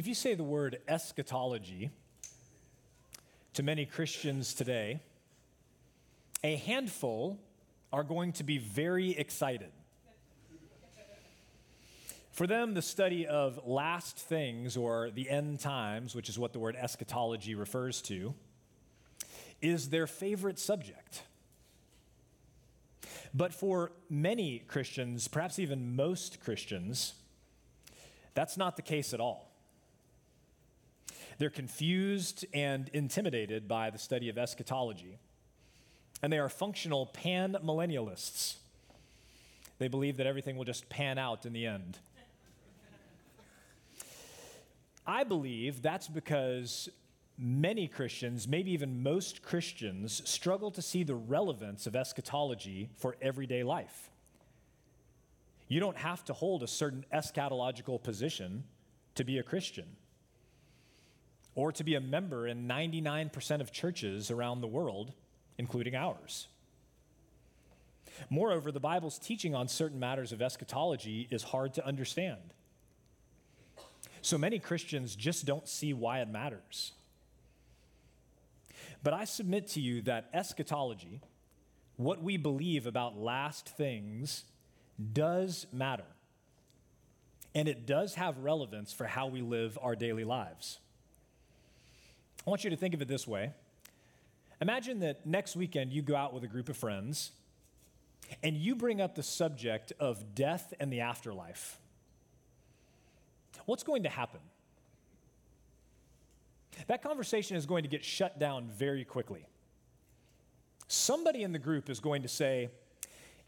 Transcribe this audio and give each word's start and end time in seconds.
If 0.00 0.06
you 0.06 0.14
say 0.14 0.34
the 0.34 0.42
word 0.42 0.78
eschatology 0.88 1.90
to 3.52 3.62
many 3.62 3.84
Christians 3.84 4.54
today, 4.54 5.02
a 6.42 6.56
handful 6.56 7.38
are 7.92 8.02
going 8.02 8.32
to 8.32 8.42
be 8.42 8.56
very 8.56 9.10
excited. 9.10 9.68
For 12.32 12.46
them, 12.46 12.72
the 12.72 12.80
study 12.80 13.26
of 13.26 13.60
last 13.66 14.16
things 14.16 14.74
or 14.74 15.10
the 15.10 15.28
end 15.28 15.60
times, 15.60 16.14
which 16.14 16.30
is 16.30 16.38
what 16.38 16.54
the 16.54 16.58
word 16.58 16.76
eschatology 16.76 17.54
refers 17.54 18.00
to, 18.04 18.32
is 19.60 19.90
their 19.90 20.06
favorite 20.06 20.58
subject. 20.58 21.24
But 23.34 23.52
for 23.52 23.92
many 24.08 24.60
Christians, 24.60 25.28
perhaps 25.28 25.58
even 25.58 25.94
most 25.94 26.40
Christians, 26.40 27.12
that's 28.32 28.56
not 28.56 28.76
the 28.76 28.82
case 28.82 29.12
at 29.12 29.20
all. 29.20 29.49
They're 31.40 31.48
confused 31.48 32.44
and 32.52 32.90
intimidated 32.92 33.66
by 33.66 33.88
the 33.88 33.96
study 33.96 34.28
of 34.28 34.36
eschatology. 34.36 35.16
And 36.22 36.30
they 36.30 36.38
are 36.38 36.50
functional 36.50 37.06
pan 37.06 37.56
millennialists. 37.64 38.56
They 39.78 39.88
believe 39.88 40.18
that 40.18 40.26
everything 40.26 40.58
will 40.58 40.66
just 40.66 40.90
pan 40.90 41.16
out 41.16 41.46
in 41.46 41.54
the 41.54 41.64
end. 41.64 41.96
I 45.06 45.24
believe 45.24 45.80
that's 45.80 46.08
because 46.08 46.90
many 47.38 47.88
Christians, 47.88 48.46
maybe 48.46 48.72
even 48.72 49.02
most 49.02 49.40
Christians, 49.40 50.20
struggle 50.28 50.70
to 50.72 50.82
see 50.82 51.04
the 51.04 51.14
relevance 51.14 51.86
of 51.86 51.96
eschatology 51.96 52.90
for 52.98 53.16
everyday 53.22 53.62
life. 53.62 54.10
You 55.68 55.80
don't 55.80 55.96
have 55.96 56.22
to 56.26 56.34
hold 56.34 56.62
a 56.62 56.68
certain 56.68 57.06
eschatological 57.14 58.02
position 58.02 58.64
to 59.14 59.24
be 59.24 59.38
a 59.38 59.42
Christian 59.42 59.96
or 61.54 61.72
to 61.72 61.84
be 61.84 61.94
a 61.94 62.00
member 62.00 62.46
in 62.46 62.68
99% 62.68 63.60
of 63.60 63.72
churches 63.72 64.30
around 64.30 64.60
the 64.60 64.66
world, 64.66 65.12
including 65.58 65.94
ours. 65.94 66.48
Moreover, 68.28 68.70
the 68.70 68.80
Bible's 68.80 69.18
teaching 69.18 69.54
on 69.54 69.68
certain 69.68 69.98
matters 69.98 70.32
of 70.32 70.42
eschatology 70.42 71.26
is 71.30 71.42
hard 71.42 71.74
to 71.74 71.86
understand. 71.86 72.54
So 74.22 74.36
many 74.36 74.58
Christians 74.58 75.16
just 75.16 75.46
don't 75.46 75.66
see 75.66 75.94
why 75.94 76.20
it 76.20 76.28
matters. 76.28 76.92
But 79.02 79.14
I 79.14 79.24
submit 79.24 79.68
to 79.68 79.80
you 79.80 80.02
that 80.02 80.28
eschatology, 80.34 81.22
what 81.96 82.22
we 82.22 82.36
believe 82.36 82.86
about 82.86 83.18
last 83.18 83.68
things, 83.68 84.44
does 85.12 85.66
matter. 85.72 86.04
And 87.54 87.66
it 87.66 87.86
does 87.86 88.14
have 88.14 88.38
relevance 88.38 88.92
for 88.92 89.06
how 89.06 89.26
we 89.26 89.40
live 89.40 89.78
our 89.80 89.96
daily 89.96 90.24
lives. 90.24 90.78
I 92.46 92.50
want 92.50 92.64
you 92.64 92.70
to 92.70 92.76
think 92.76 92.94
of 92.94 93.02
it 93.02 93.08
this 93.08 93.26
way 93.26 93.52
Imagine 94.60 95.00
that 95.00 95.24
next 95.24 95.56
weekend 95.56 95.92
you 95.92 96.02
go 96.02 96.14
out 96.14 96.34
with 96.34 96.44
a 96.44 96.46
group 96.46 96.68
of 96.68 96.76
friends 96.76 97.32
and 98.42 98.56
you 98.56 98.74
bring 98.76 99.00
up 99.00 99.14
the 99.14 99.22
subject 99.22 99.92
of 99.98 100.34
death 100.34 100.74
and 100.78 100.92
the 100.92 101.00
afterlife. 101.00 101.78
What's 103.64 103.82
going 103.82 104.02
to 104.02 104.08
happen? 104.08 104.40
That 106.86 107.02
conversation 107.02 107.56
is 107.56 107.66
going 107.66 107.82
to 107.82 107.88
get 107.88 108.04
shut 108.04 108.38
down 108.38 108.68
very 108.68 109.04
quickly. 109.04 109.46
Somebody 110.88 111.42
in 111.42 111.52
the 111.52 111.58
group 111.58 111.88
is 111.88 112.00
going 112.00 112.22
to 112.22 112.28
say, 112.28 112.68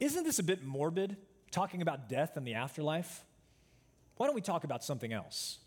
Isn't 0.01 0.25
this 0.25 0.39
a 0.39 0.43
bit 0.43 0.65
morbid, 0.65 1.17
talking 1.51 1.83
about 1.83 2.09
death 2.09 2.37
and 2.37 2.47
the 2.47 2.55
afterlife? 2.55 3.25
Why 4.17 4.27
don't 4.27 4.35
we 4.35 4.41
talk 4.41 4.65
about 4.65 4.85
something 4.85 5.13
else? 5.13 5.59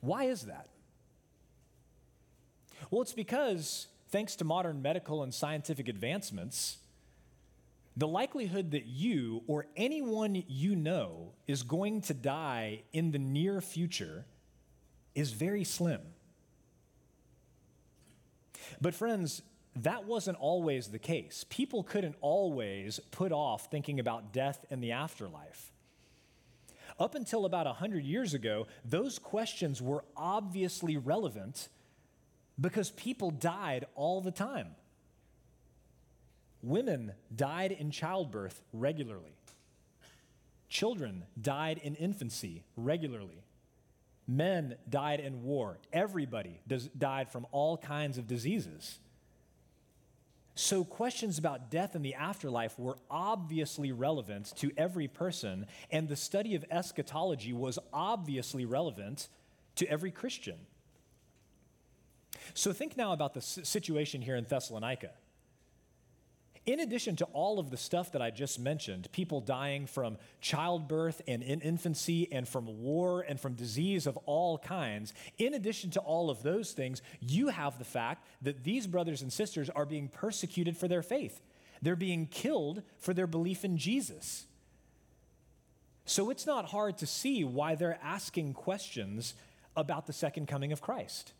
Why 0.00 0.24
is 0.24 0.42
that? 0.42 0.68
Well, 2.90 3.02
it's 3.02 3.12
because, 3.12 3.88
thanks 4.08 4.36
to 4.36 4.44
modern 4.44 4.82
medical 4.82 5.22
and 5.22 5.32
scientific 5.32 5.88
advancements, 5.88 6.78
the 7.96 8.08
likelihood 8.08 8.72
that 8.72 8.86
you 8.86 9.42
or 9.46 9.66
anyone 9.76 10.42
you 10.48 10.74
know 10.74 11.32
is 11.46 11.62
going 11.62 12.00
to 12.02 12.14
die 12.14 12.82
in 12.92 13.12
the 13.12 13.18
near 13.18 13.60
future 13.60 14.24
is 15.14 15.32
very 15.32 15.64
slim. 15.64 16.00
But, 18.80 18.94
friends, 18.94 19.42
that 19.76 20.04
wasn't 20.04 20.38
always 20.38 20.88
the 20.88 20.98
case. 20.98 21.44
People 21.48 21.82
couldn't 21.82 22.16
always 22.20 22.98
put 23.10 23.32
off 23.32 23.70
thinking 23.70 24.00
about 24.00 24.32
death 24.32 24.64
and 24.70 24.82
the 24.82 24.92
afterlife. 24.92 25.70
Up 26.98 27.14
until 27.14 27.44
about 27.44 27.66
100 27.66 28.04
years 28.04 28.34
ago, 28.34 28.66
those 28.84 29.18
questions 29.18 29.82
were 29.82 30.04
obviously 30.16 30.96
relevant 30.96 31.68
because 32.60 32.90
people 32.90 33.30
died 33.30 33.86
all 33.94 34.20
the 34.20 34.30
time. 34.30 34.68
Women 36.62 37.12
died 37.34 37.72
in 37.72 37.90
childbirth 37.90 38.62
regularly. 38.72 39.36
Children 40.68 41.24
died 41.40 41.78
in 41.82 41.94
infancy 41.94 42.64
regularly. 42.76 43.44
Men 44.26 44.76
died 44.88 45.20
in 45.20 45.42
war. 45.42 45.78
Everybody 45.92 46.60
does, 46.66 46.88
died 46.88 47.30
from 47.30 47.46
all 47.52 47.76
kinds 47.76 48.16
of 48.16 48.26
diseases. 48.26 48.98
So, 50.56 50.84
questions 50.84 51.36
about 51.36 51.70
death 51.70 51.96
and 51.96 52.04
the 52.04 52.14
afterlife 52.14 52.78
were 52.78 52.96
obviously 53.10 53.90
relevant 53.90 54.52
to 54.58 54.70
every 54.76 55.08
person, 55.08 55.66
and 55.90 56.08
the 56.08 56.16
study 56.16 56.54
of 56.54 56.64
eschatology 56.70 57.52
was 57.52 57.78
obviously 57.92 58.64
relevant 58.64 59.28
to 59.74 59.86
every 59.88 60.12
Christian. 60.12 60.56
So 62.52 62.72
think 62.72 62.96
now 62.96 63.12
about 63.12 63.34
the 63.34 63.40
situation 63.40 64.20
here 64.20 64.36
in 64.36 64.44
Thessalonica. 64.44 65.10
In 66.66 66.80
addition 66.80 67.14
to 67.16 67.26
all 67.26 67.58
of 67.58 67.70
the 67.70 67.76
stuff 67.76 68.12
that 68.12 68.22
I 68.22 68.30
just 68.30 68.58
mentioned, 68.58 69.12
people 69.12 69.42
dying 69.42 69.86
from 69.86 70.16
childbirth 70.40 71.20
and 71.28 71.42
in 71.42 71.60
infancy 71.60 72.26
and 72.32 72.48
from 72.48 72.82
war 72.82 73.20
and 73.20 73.38
from 73.38 73.52
disease 73.52 74.06
of 74.06 74.16
all 74.24 74.56
kinds, 74.56 75.12
in 75.36 75.52
addition 75.52 75.90
to 75.90 76.00
all 76.00 76.30
of 76.30 76.42
those 76.42 76.72
things, 76.72 77.02
you 77.20 77.48
have 77.48 77.78
the 77.78 77.84
fact 77.84 78.26
that 78.40 78.64
these 78.64 78.86
brothers 78.86 79.20
and 79.20 79.30
sisters 79.30 79.68
are 79.68 79.84
being 79.84 80.08
persecuted 80.08 80.74
for 80.74 80.88
their 80.88 81.02
faith. 81.02 81.42
They're 81.82 81.96
being 81.96 82.26
killed 82.26 82.82
for 82.96 83.12
their 83.12 83.26
belief 83.26 83.62
in 83.62 83.76
Jesus. 83.76 84.46
So 86.06 86.30
it's 86.30 86.46
not 86.46 86.66
hard 86.66 86.96
to 86.98 87.06
see 87.06 87.44
why 87.44 87.74
they're 87.74 87.98
asking 88.02 88.54
questions 88.54 89.34
about 89.76 90.06
the 90.06 90.12
second 90.14 90.48
coming 90.48 90.72
of 90.72 90.80
Christ. 90.80 91.34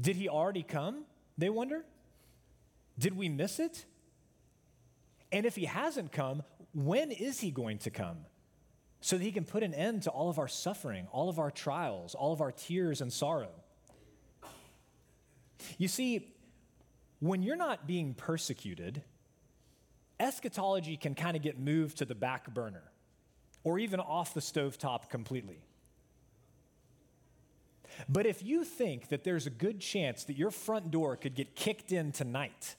Did 0.00 0.16
he 0.16 0.28
already 0.28 0.62
come? 0.62 1.04
They 1.38 1.50
wonder. 1.50 1.84
Did 2.98 3.16
we 3.16 3.28
miss 3.28 3.58
it? 3.58 3.84
And 5.32 5.46
if 5.46 5.56
he 5.56 5.64
hasn't 5.64 6.12
come, 6.12 6.42
when 6.72 7.10
is 7.10 7.40
he 7.40 7.50
going 7.50 7.78
to 7.78 7.90
come? 7.90 8.18
So 9.00 9.18
that 9.18 9.24
he 9.24 9.32
can 9.32 9.44
put 9.44 9.62
an 9.62 9.74
end 9.74 10.02
to 10.04 10.10
all 10.10 10.30
of 10.30 10.38
our 10.38 10.48
suffering, 10.48 11.06
all 11.12 11.28
of 11.28 11.38
our 11.38 11.50
trials, 11.50 12.14
all 12.14 12.32
of 12.32 12.40
our 12.40 12.52
tears 12.52 13.00
and 13.00 13.12
sorrow. 13.12 13.50
You 15.78 15.88
see, 15.88 16.34
when 17.20 17.42
you're 17.42 17.56
not 17.56 17.86
being 17.86 18.14
persecuted, 18.14 19.02
eschatology 20.20 20.96
can 20.96 21.14
kind 21.14 21.36
of 21.36 21.42
get 21.42 21.58
moved 21.58 21.98
to 21.98 22.04
the 22.04 22.14
back 22.14 22.52
burner 22.52 22.82
or 23.62 23.78
even 23.78 24.00
off 24.00 24.34
the 24.34 24.40
stovetop 24.40 25.08
completely. 25.08 25.58
But 28.08 28.26
if 28.26 28.42
you 28.42 28.64
think 28.64 29.08
that 29.08 29.24
there's 29.24 29.46
a 29.46 29.50
good 29.50 29.80
chance 29.80 30.24
that 30.24 30.36
your 30.36 30.50
front 30.50 30.90
door 30.90 31.16
could 31.16 31.34
get 31.34 31.54
kicked 31.54 31.92
in 31.92 32.12
tonight 32.12 32.76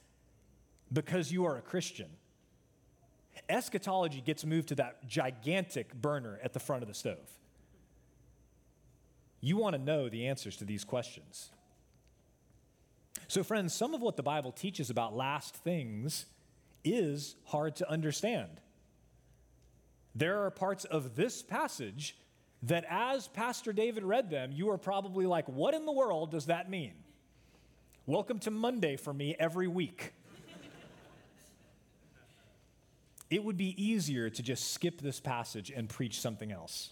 because 0.92 1.32
you 1.32 1.44
are 1.44 1.56
a 1.56 1.62
Christian, 1.62 2.08
eschatology 3.48 4.20
gets 4.20 4.44
moved 4.44 4.68
to 4.68 4.74
that 4.76 5.06
gigantic 5.08 5.94
burner 5.94 6.38
at 6.42 6.52
the 6.52 6.60
front 6.60 6.82
of 6.82 6.88
the 6.88 6.94
stove. 6.94 7.30
You 9.40 9.56
want 9.56 9.76
to 9.76 9.82
know 9.82 10.08
the 10.08 10.26
answers 10.26 10.56
to 10.58 10.64
these 10.64 10.84
questions. 10.84 11.50
So, 13.28 13.42
friends, 13.42 13.74
some 13.74 13.94
of 13.94 14.00
what 14.00 14.16
the 14.16 14.22
Bible 14.22 14.52
teaches 14.52 14.90
about 14.90 15.16
last 15.16 15.54
things 15.56 16.26
is 16.84 17.36
hard 17.44 17.76
to 17.76 17.90
understand. 17.90 18.60
There 20.14 20.44
are 20.44 20.50
parts 20.50 20.84
of 20.84 21.16
this 21.16 21.42
passage 21.42 22.16
that, 22.66 22.84
as 22.88 23.28
Pastor 23.28 23.72
David 23.72 24.02
read 24.02 24.30
them, 24.30 24.50
you 24.52 24.70
are 24.70 24.78
probably 24.78 25.26
like, 25.26 25.48
what 25.48 25.74
in 25.74 25.86
the 25.86 25.92
world 25.92 26.30
does 26.30 26.46
that 26.46 26.68
mean? 26.68 26.94
Welcome 28.06 28.38
to 28.40 28.50
Monday 28.50 28.96
for 28.96 29.12
me 29.12 29.36
every 29.38 29.68
week. 29.68 30.12
it 33.30 33.42
would 33.42 33.56
be 33.56 33.74
easier 33.82 34.30
to 34.30 34.42
just 34.42 34.72
skip 34.72 35.00
this 35.00 35.20
passage 35.20 35.70
and 35.70 35.88
preach 35.88 36.20
something 36.20 36.50
else. 36.50 36.90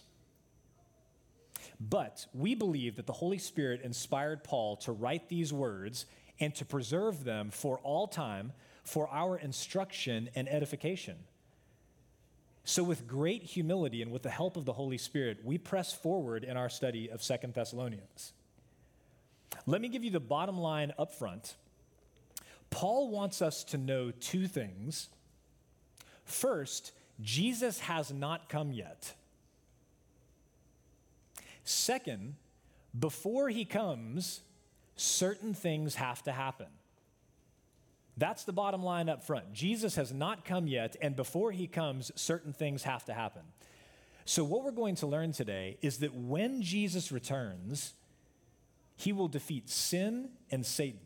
But 1.79 2.25
we 2.33 2.55
believe 2.55 2.95
that 2.95 3.05
the 3.05 3.13
Holy 3.13 3.37
Spirit 3.37 3.81
inspired 3.81 4.43
Paul 4.43 4.77
to 4.77 4.93
write 4.93 5.27
these 5.27 5.51
words 5.51 6.05
and 6.39 6.55
to 6.55 6.65
preserve 6.65 7.23
them 7.23 7.49
for 7.49 7.79
all 7.79 8.07
time 8.07 8.53
for 8.83 9.09
our 9.09 9.37
instruction 9.37 10.29
and 10.35 10.47
edification. 10.47 11.15
So, 12.67 12.83
with 12.83 13.07
great 13.07 13.43
humility 13.43 14.01
and 14.01 14.11
with 14.11 14.23
the 14.23 14.29
help 14.31 14.57
of 14.57 14.65
the 14.65 14.73
Holy 14.73 14.97
Spirit, 14.97 15.45
we 15.45 15.59
press 15.59 15.93
forward 15.93 16.43
in 16.43 16.57
our 16.57 16.67
study 16.67 17.11
of 17.11 17.21
Second 17.21 17.53
Thessalonians. 17.53 18.33
Let 19.67 19.81
me 19.81 19.87
give 19.87 20.03
you 20.03 20.09
the 20.09 20.19
bottom 20.19 20.57
line 20.57 20.91
up 20.97 21.13
front. 21.13 21.55
Paul 22.71 23.09
wants 23.09 23.43
us 23.43 23.63
to 23.65 23.77
know 23.77 24.09
two 24.09 24.47
things. 24.47 25.09
First, 26.23 26.91
Jesus 27.21 27.79
has 27.81 28.11
not 28.11 28.49
come 28.49 28.73
yet. 28.73 29.13
Second, 31.63 32.35
before 32.97 33.49
he 33.49 33.63
comes, 33.63 34.41
certain 34.95 35.53
things 35.53 35.95
have 35.95 36.23
to 36.23 36.31
happen. 36.31 36.67
That's 38.17 38.43
the 38.43 38.53
bottom 38.53 38.81
line 38.81 39.09
up 39.09 39.23
front. 39.23 39.51
Jesus 39.53 39.95
has 39.95 40.13
not 40.13 40.45
come 40.45 40.67
yet, 40.67 40.95
and 41.01 41.15
before 41.15 41.51
he 41.51 41.67
comes, 41.67 42.11
certain 42.15 42.53
things 42.53 42.83
have 42.83 43.03
to 43.05 43.13
happen. 43.13 43.41
So, 44.23 44.43
what 44.43 44.63
we're 44.63 44.71
going 44.71 44.95
to 44.95 45.07
learn 45.07 45.33
today 45.33 45.77
is 45.81 45.97
that 45.97 46.15
when 46.15 46.61
Jesus 46.61 47.11
returns, 47.11 47.93
he 48.95 49.11
will 49.11 49.27
defeat 49.27 49.69
sin 49.69 50.29
and 50.49 50.65
Satan 50.65 50.99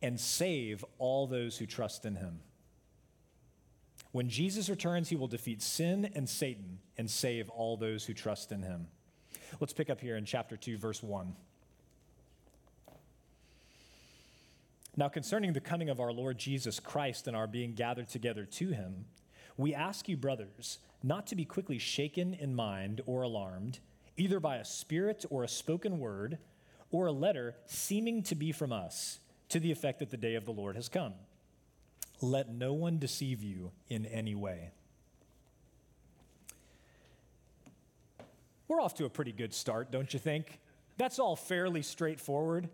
and 0.00 0.18
save 0.20 0.84
all 0.98 1.26
those 1.26 1.58
who 1.58 1.66
trust 1.66 2.04
in 2.04 2.16
him. 2.16 2.40
When 4.12 4.28
Jesus 4.28 4.68
returns, 4.68 5.08
he 5.08 5.16
will 5.16 5.26
defeat 5.26 5.60
sin 5.60 6.10
and 6.14 6.28
Satan 6.28 6.78
and 6.96 7.10
save 7.10 7.50
all 7.50 7.76
those 7.76 8.04
who 8.04 8.14
trust 8.14 8.52
in 8.52 8.62
him. 8.62 8.86
Let's 9.60 9.72
pick 9.72 9.90
up 9.90 10.00
here 10.00 10.16
in 10.16 10.24
chapter 10.24 10.56
2, 10.56 10.78
verse 10.78 11.02
1. 11.02 11.34
Now, 14.96 15.08
concerning 15.08 15.52
the 15.52 15.60
coming 15.60 15.88
of 15.88 15.98
our 15.98 16.12
Lord 16.12 16.38
Jesus 16.38 16.78
Christ 16.78 17.26
and 17.26 17.36
our 17.36 17.48
being 17.48 17.74
gathered 17.74 18.08
together 18.08 18.44
to 18.44 18.68
him, 18.68 19.06
we 19.56 19.74
ask 19.74 20.08
you, 20.08 20.16
brothers, 20.16 20.78
not 21.02 21.26
to 21.28 21.36
be 21.36 21.44
quickly 21.44 21.78
shaken 21.78 22.34
in 22.34 22.54
mind 22.54 23.00
or 23.06 23.22
alarmed, 23.22 23.80
either 24.16 24.38
by 24.38 24.56
a 24.56 24.64
spirit 24.64 25.24
or 25.30 25.42
a 25.42 25.48
spoken 25.48 25.98
word, 25.98 26.38
or 26.90 27.06
a 27.06 27.12
letter 27.12 27.56
seeming 27.66 28.22
to 28.22 28.34
be 28.36 28.52
from 28.52 28.72
us, 28.72 29.18
to 29.48 29.58
the 29.58 29.72
effect 29.72 29.98
that 29.98 30.10
the 30.10 30.16
day 30.16 30.36
of 30.36 30.44
the 30.44 30.52
Lord 30.52 30.76
has 30.76 30.88
come. 30.88 31.14
Let 32.20 32.52
no 32.52 32.72
one 32.72 32.98
deceive 32.98 33.42
you 33.42 33.72
in 33.88 34.06
any 34.06 34.34
way. 34.34 34.70
We're 38.68 38.80
off 38.80 38.94
to 38.94 39.04
a 39.04 39.10
pretty 39.10 39.32
good 39.32 39.52
start, 39.52 39.90
don't 39.90 40.12
you 40.14 40.20
think? 40.20 40.58
That's 40.96 41.18
all 41.18 41.36
fairly 41.36 41.82
straightforward. 41.82 42.68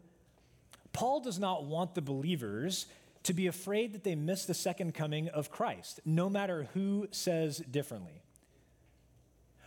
Paul 0.92 1.20
does 1.20 1.38
not 1.38 1.64
want 1.64 1.94
the 1.94 2.02
believers 2.02 2.86
to 3.24 3.32
be 3.32 3.46
afraid 3.46 3.92
that 3.92 4.04
they 4.04 4.14
miss 4.14 4.44
the 4.44 4.54
second 4.54 4.94
coming 4.94 5.28
of 5.28 5.50
Christ, 5.50 6.00
no 6.04 6.30
matter 6.30 6.68
who 6.74 7.08
says 7.10 7.58
differently. 7.58 8.22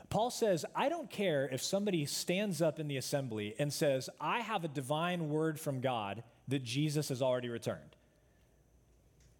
Paul 0.10 0.30
says, 0.30 0.64
I 0.76 0.90
don't 0.90 1.10
care 1.10 1.50
if 1.52 1.62
somebody 1.62 2.06
stands 2.06 2.62
up 2.62 2.80
in 2.80 2.88
the 2.88 2.98
assembly 2.98 3.56
and 3.58 3.74
says, 3.74 4.10
I 4.22 4.42
have 4.42 4.64
a 4.64 4.68
divine 4.68 5.30
word 5.30 5.60
from 5.60 5.82
God 5.82 6.24
that 6.48 6.64
Jesus 6.64 7.10
has 7.10 7.22
already 7.22 7.50
returned. 7.50 7.96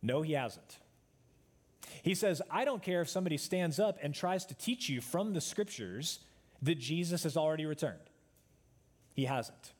No, 0.02 0.22
he 0.22 0.34
hasn't. 0.34 0.80
He 2.02 2.16
says, 2.16 2.42
I 2.50 2.66
don't 2.66 2.82
care 2.82 3.02
if 3.02 3.10
somebody 3.10 3.38
stands 3.38 3.80
up 3.80 3.98
and 4.02 4.16
tries 4.16 4.46
to 4.48 4.56
teach 4.56 4.90
you 4.90 5.00
from 5.00 5.34
the 5.34 5.42
scriptures 5.42 6.20
that 6.62 6.80
Jesus 6.80 7.24
has 7.24 7.38
already 7.38 7.66
returned. 7.66 8.10
He 9.14 9.26
hasn't. 9.26 9.73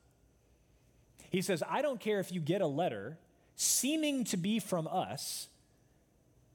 He 1.34 1.42
says, 1.42 1.64
I 1.68 1.82
don't 1.82 2.00
care 2.00 2.20
if 2.20 2.32
you 2.32 2.40
get 2.40 2.62
a 2.62 2.68
letter 2.68 3.18
seeming 3.56 4.24
to 4.26 4.38
be 4.38 4.60
from 4.60 4.88
us 4.88 5.50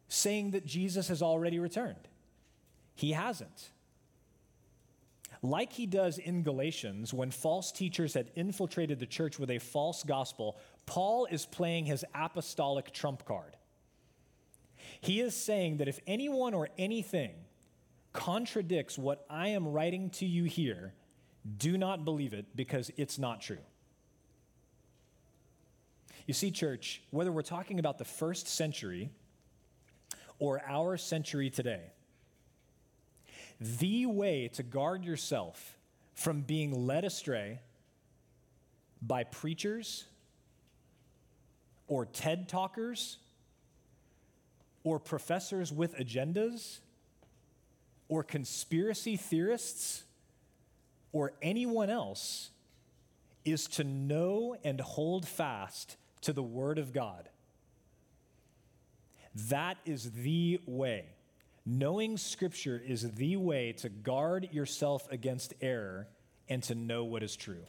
saying 0.06 0.52
that 0.52 0.64
Jesus 0.64 1.08
has 1.08 1.20
already 1.20 1.58
returned. 1.58 2.06
He 2.94 3.10
hasn't. 3.10 3.70
Like 5.42 5.72
he 5.72 5.84
does 5.84 6.18
in 6.18 6.44
Galatians, 6.44 7.12
when 7.12 7.32
false 7.32 7.72
teachers 7.72 8.14
had 8.14 8.30
infiltrated 8.36 9.00
the 9.00 9.06
church 9.06 9.36
with 9.36 9.50
a 9.50 9.58
false 9.58 10.04
gospel, 10.04 10.56
Paul 10.86 11.26
is 11.26 11.44
playing 11.44 11.86
his 11.86 12.04
apostolic 12.14 12.92
trump 12.92 13.24
card. 13.24 13.56
He 15.00 15.20
is 15.20 15.34
saying 15.34 15.78
that 15.78 15.88
if 15.88 15.98
anyone 16.06 16.54
or 16.54 16.68
anything 16.78 17.32
contradicts 18.12 18.96
what 18.96 19.26
I 19.28 19.48
am 19.48 19.66
writing 19.66 20.10
to 20.10 20.26
you 20.26 20.44
here, 20.44 20.94
do 21.56 21.76
not 21.76 22.04
believe 22.04 22.32
it 22.32 22.46
because 22.54 22.92
it's 22.96 23.18
not 23.18 23.40
true. 23.40 23.58
You 26.28 26.34
see, 26.34 26.50
church, 26.50 27.00
whether 27.10 27.32
we're 27.32 27.40
talking 27.40 27.78
about 27.78 27.96
the 27.96 28.04
first 28.04 28.48
century 28.48 29.08
or 30.38 30.60
our 30.68 30.98
century 30.98 31.48
today, 31.48 31.80
the 33.58 34.04
way 34.04 34.48
to 34.48 34.62
guard 34.62 35.06
yourself 35.06 35.78
from 36.12 36.42
being 36.42 36.86
led 36.86 37.06
astray 37.06 37.60
by 39.00 39.24
preachers 39.24 40.04
or 41.86 42.04
TED 42.04 42.46
talkers 42.46 43.16
or 44.84 44.98
professors 44.98 45.72
with 45.72 45.96
agendas 45.96 46.80
or 48.10 48.22
conspiracy 48.22 49.16
theorists 49.16 50.04
or 51.10 51.32
anyone 51.40 51.88
else 51.88 52.50
is 53.46 53.66
to 53.66 53.82
know 53.82 54.56
and 54.62 54.78
hold 54.78 55.26
fast 55.26 55.96
to 56.22 56.32
the 56.32 56.42
Word 56.42 56.78
of 56.78 56.92
God. 56.92 57.28
That 59.48 59.76
is 59.84 60.10
the 60.10 60.60
way. 60.66 61.04
Knowing 61.64 62.16
Scripture 62.16 62.82
is 62.84 63.10
the 63.12 63.36
way 63.36 63.72
to 63.72 63.88
guard 63.88 64.48
yourself 64.52 65.06
against 65.10 65.54
error 65.60 66.08
and 66.48 66.62
to 66.62 66.74
know 66.74 67.04
what 67.04 67.22
is 67.22 67.36
true. 67.36 67.64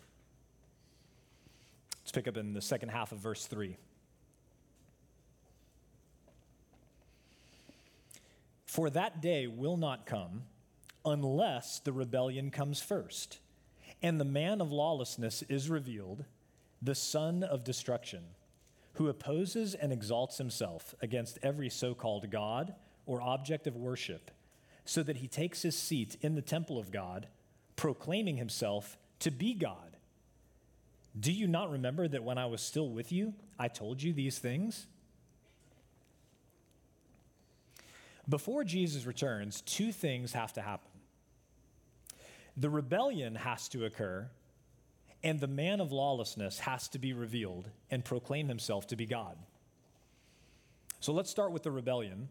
Let's 2.01 2.12
pick 2.12 2.27
up 2.27 2.38
in 2.38 2.53
the 2.53 2.62
second 2.62 2.89
half 2.89 3.12
of 3.12 3.20
verse 3.20 3.46
3. 3.46 3.77
For 8.65 8.89
that 8.89 9.22
day 9.22 9.48
will 9.48 9.77
not 9.77 10.06
come 10.06 10.44
unless 11.06 11.79
the 11.79 11.91
rebellion 11.91 12.51
comes 12.51 12.82
first, 12.82 13.39
and 14.01 14.20
the 14.20 14.25
man 14.25 14.62
of 14.62 14.72
lawlessness 14.72 15.44
is 15.50 15.70
revealed, 15.70 16.25
the 16.82 16.96
son 16.96 17.44
of 17.44 17.63
destruction, 17.63 18.24
who 19.00 19.08
opposes 19.08 19.75
and 19.75 19.94
exalts 19.94 20.38
himself 20.38 20.94
against 21.01 21.39
every 21.41 21.70
so 21.70 21.96
called 21.96 22.29
God 22.29 22.75
or 23.06 23.22
object 23.22 23.65
of 23.65 23.77
worship, 23.77 24.29
so 24.84 25.01
that 25.01 25.15
he 25.15 25.27
takes 25.27 25.62
his 25.62 25.77
seat 25.77 26.18
in 26.20 26.36
the 26.36 26.41
temple 26.41 26.77
of 26.77 26.91
God, 26.91 27.27
proclaiming 27.77 28.36
himself 28.36 28.98
to 29.20 29.32
be 29.32 29.53
God. 29.53 29.96
Do 31.18 31.32
you 31.32 31.48
not 31.48 31.72
remember 31.72 32.10
that 32.10 32.25
when 32.25 32.38
I 32.38 32.48
was 32.48 32.62
still 32.62 32.89
with 32.89 33.10
you, 33.10 33.34
I 33.58 33.70
told 33.70 34.03
you 34.03 34.12
these 34.12 34.38
things? 34.38 34.86
Before 38.27 38.65
Jesus 38.65 39.06
returns, 39.06 39.62
two 39.62 39.94
things 39.94 40.34
have 40.34 40.51
to 40.53 40.62
happen 40.62 40.91
the 42.58 42.70
rebellion 42.70 43.36
has 43.36 43.70
to 43.70 43.86
occur, 43.86 44.29
and 45.24 45.40
the 45.40 45.48
man 45.48 45.82
of 45.82 45.92
lawlessness 45.92 46.60
has 46.60 46.88
to 46.90 47.00
be 47.00 47.14
revealed 47.14 47.70
and 47.92 48.06
proclaim 48.06 48.48
himself 48.48 48.88
to 48.88 48.96
be 48.96 49.06
God. 49.06 49.38
So 51.00 51.14
let's 51.14 51.30
start 51.30 51.52
with 51.52 51.64
the 51.64 51.72
rebellion. 51.72 52.30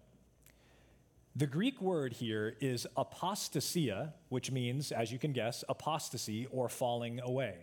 The 1.37 1.47
Greek 1.47 1.81
word 1.81 2.15
here 2.15 2.57
is 2.61 2.87
apostasia, 2.97 4.13
which 4.29 4.51
means, 4.51 4.91
as 4.91 5.13
you 5.13 5.19
can 5.19 5.33
guess, 5.33 5.63
apostasy 5.69 6.47
or 6.51 6.69
falling 6.69 7.21
away. 7.21 7.55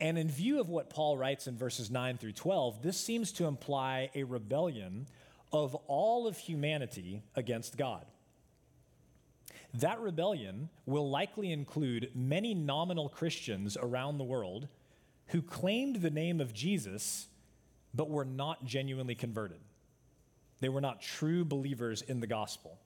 And 0.00 0.18
in 0.18 0.28
view 0.28 0.60
of 0.60 0.68
what 0.68 0.90
Paul 0.90 1.16
writes 1.16 1.46
in 1.46 1.56
verses 1.56 1.90
9 1.90 2.18
through 2.18 2.32
12, 2.32 2.82
this 2.82 2.98
seems 2.98 3.32
to 3.32 3.46
imply 3.46 4.10
a 4.14 4.24
rebellion 4.24 5.06
of 5.52 5.74
all 5.86 6.26
of 6.26 6.36
humanity 6.36 7.22
against 7.34 7.78
God. 7.78 8.04
That 9.80 10.00
rebellion 10.00 10.70
will 10.86 11.10
likely 11.10 11.52
include 11.52 12.10
many 12.14 12.54
nominal 12.54 13.08
Christians 13.08 13.76
around 13.76 14.16
the 14.16 14.24
world 14.24 14.68
who 15.28 15.42
claimed 15.42 15.96
the 15.96 16.10
name 16.10 16.40
of 16.40 16.54
Jesus, 16.54 17.26
but 17.92 18.08
were 18.08 18.24
not 18.24 18.64
genuinely 18.64 19.14
converted. 19.14 19.58
They 20.60 20.70
were 20.70 20.80
not 20.80 21.02
true 21.02 21.44
believers 21.44 22.00
in 22.00 22.20
the 22.20 22.26
gospel. 22.26 22.78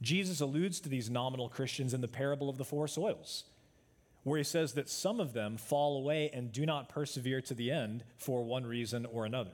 Jesus 0.00 0.40
alludes 0.40 0.80
to 0.80 0.88
these 0.88 1.10
nominal 1.10 1.50
Christians 1.50 1.92
in 1.92 2.00
the 2.00 2.08
parable 2.08 2.48
of 2.48 2.56
the 2.56 2.64
four 2.64 2.88
soils, 2.88 3.44
where 4.22 4.38
he 4.38 4.44
says 4.44 4.72
that 4.74 4.88
some 4.88 5.20
of 5.20 5.34
them 5.34 5.58
fall 5.58 5.98
away 5.98 6.30
and 6.32 6.52
do 6.52 6.64
not 6.64 6.88
persevere 6.88 7.42
to 7.42 7.54
the 7.54 7.70
end 7.70 8.04
for 8.16 8.42
one 8.44 8.64
reason 8.64 9.04
or 9.04 9.26
another. 9.26 9.52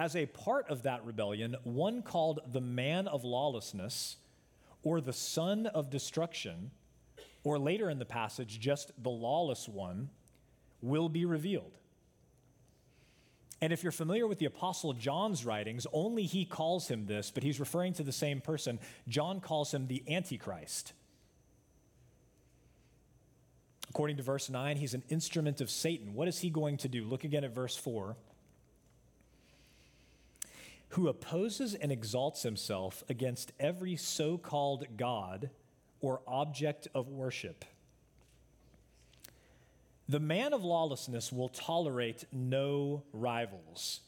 As 0.00 0.16
a 0.16 0.24
part 0.24 0.70
of 0.70 0.84
that 0.84 1.04
rebellion, 1.04 1.56
one 1.62 2.00
called 2.00 2.40
the 2.50 2.60
man 2.62 3.06
of 3.06 3.22
lawlessness 3.22 4.16
or 4.82 4.98
the 4.98 5.12
son 5.12 5.66
of 5.66 5.90
destruction, 5.90 6.70
or 7.44 7.58
later 7.58 7.90
in 7.90 7.98
the 7.98 8.06
passage, 8.06 8.58
just 8.58 8.92
the 9.02 9.10
lawless 9.10 9.68
one, 9.68 10.08
will 10.80 11.10
be 11.10 11.26
revealed. 11.26 11.76
And 13.60 13.74
if 13.74 13.82
you're 13.82 13.92
familiar 13.92 14.26
with 14.26 14.38
the 14.38 14.46
Apostle 14.46 14.94
John's 14.94 15.44
writings, 15.44 15.86
only 15.92 16.22
he 16.22 16.46
calls 16.46 16.88
him 16.88 17.04
this, 17.04 17.30
but 17.30 17.42
he's 17.42 17.60
referring 17.60 17.92
to 17.92 18.02
the 18.02 18.10
same 18.10 18.40
person. 18.40 18.78
John 19.06 19.38
calls 19.38 19.74
him 19.74 19.86
the 19.86 20.02
Antichrist. 20.08 20.94
According 23.90 24.16
to 24.16 24.22
verse 24.22 24.48
9, 24.48 24.78
he's 24.78 24.94
an 24.94 25.02
instrument 25.10 25.60
of 25.60 25.68
Satan. 25.68 26.14
What 26.14 26.26
is 26.26 26.38
he 26.38 26.48
going 26.48 26.78
to 26.78 26.88
do? 26.88 27.04
Look 27.04 27.24
again 27.24 27.44
at 27.44 27.54
verse 27.54 27.76
4. 27.76 28.16
Who 30.90 31.08
opposes 31.08 31.74
and 31.74 31.90
exalts 31.90 32.42
himself 32.42 33.02
against 33.08 33.52
every 33.58 33.96
so 33.96 34.38
called 34.38 34.86
God 34.96 35.50
or 36.00 36.20
object 36.26 36.88
of 36.94 37.08
worship 37.08 37.64
the 40.10 40.18
man 40.18 40.52
of 40.52 40.64
lawlessness 40.64 41.30
will 41.30 41.50
tolerate 41.50 42.24
no 42.32 43.04
rivals 43.12 44.00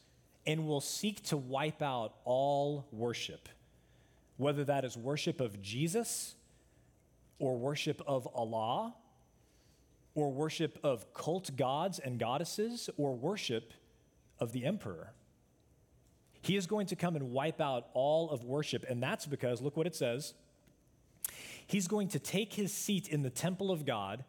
and 0.45 0.67
will 0.67 0.81
seek 0.81 1.23
to 1.23 1.37
wipe 1.37 1.81
out 1.81 2.15
all 2.25 2.85
worship, 2.91 3.47
whether 4.35 4.65
that 4.65 4.83
is 4.83 4.97
worship 4.97 5.39
of 5.39 5.61
Jesus 5.61 6.35
or 7.39 7.57
worship 7.57 8.01
of 8.05 8.27
Allah 8.35 8.93
or 10.13 10.29
worship 10.29 10.77
of 10.83 11.13
cult 11.13 11.55
gods 11.55 11.99
and 11.99 12.19
goddesses 12.19 12.89
or 12.97 13.15
worship 13.15 13.73
of 14.41 14.51
the 14.51 14.65
emperor. 14.65 15.13
He 16.43 16.57
is 16.57 16.67
going 16.67 16.87
to 16.87 16.97
come 16.97 17.15
and 17.15 17.31
wipe 17.31 17.61
out 17.61 17.87
all 17.93 18.29
of 18.29 18.43
worship, 18.43 18.85
and 18.89 19.01
that's 19.01 19.25
because, 19.25 19.61
look 19.61 19.77
what 19.77 19.87
it 19.87 19.95
says. 19.95 20.33
He's 21.65 21.87
going 21.87 22.09
to 22.09 22.19
take 22.19 22.53
his 22.53 22.73
seat 22.73 23.07
in 23.07 23.21
the 23.21 23.29
temple 23.29 23.71
of 23.71 23.85
God 23.85 24.25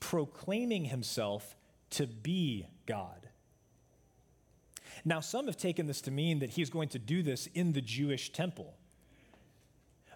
proclaiming 0.00 0.86
himself 0.86 1.56
to 1.90 2.08
be 2.08 2.66
God. 2.84 3.28
Now, 5.04 5.20
some 5.20 5.46
have 5.46 5.56
taken 5.56 5.86
this 5.86 6.00
to 6.02 6.10
mean 6.10 6.40
that 6.40 6.50
he's 6.50 6.68
going 6.68 6.88
to 6.90 6.98
do 6.98 7.22
this 7.22 7.46
in 7.54 7.74
the 7.74 7.80
Jewish 7.80 8.32
temple. 8.32 8.74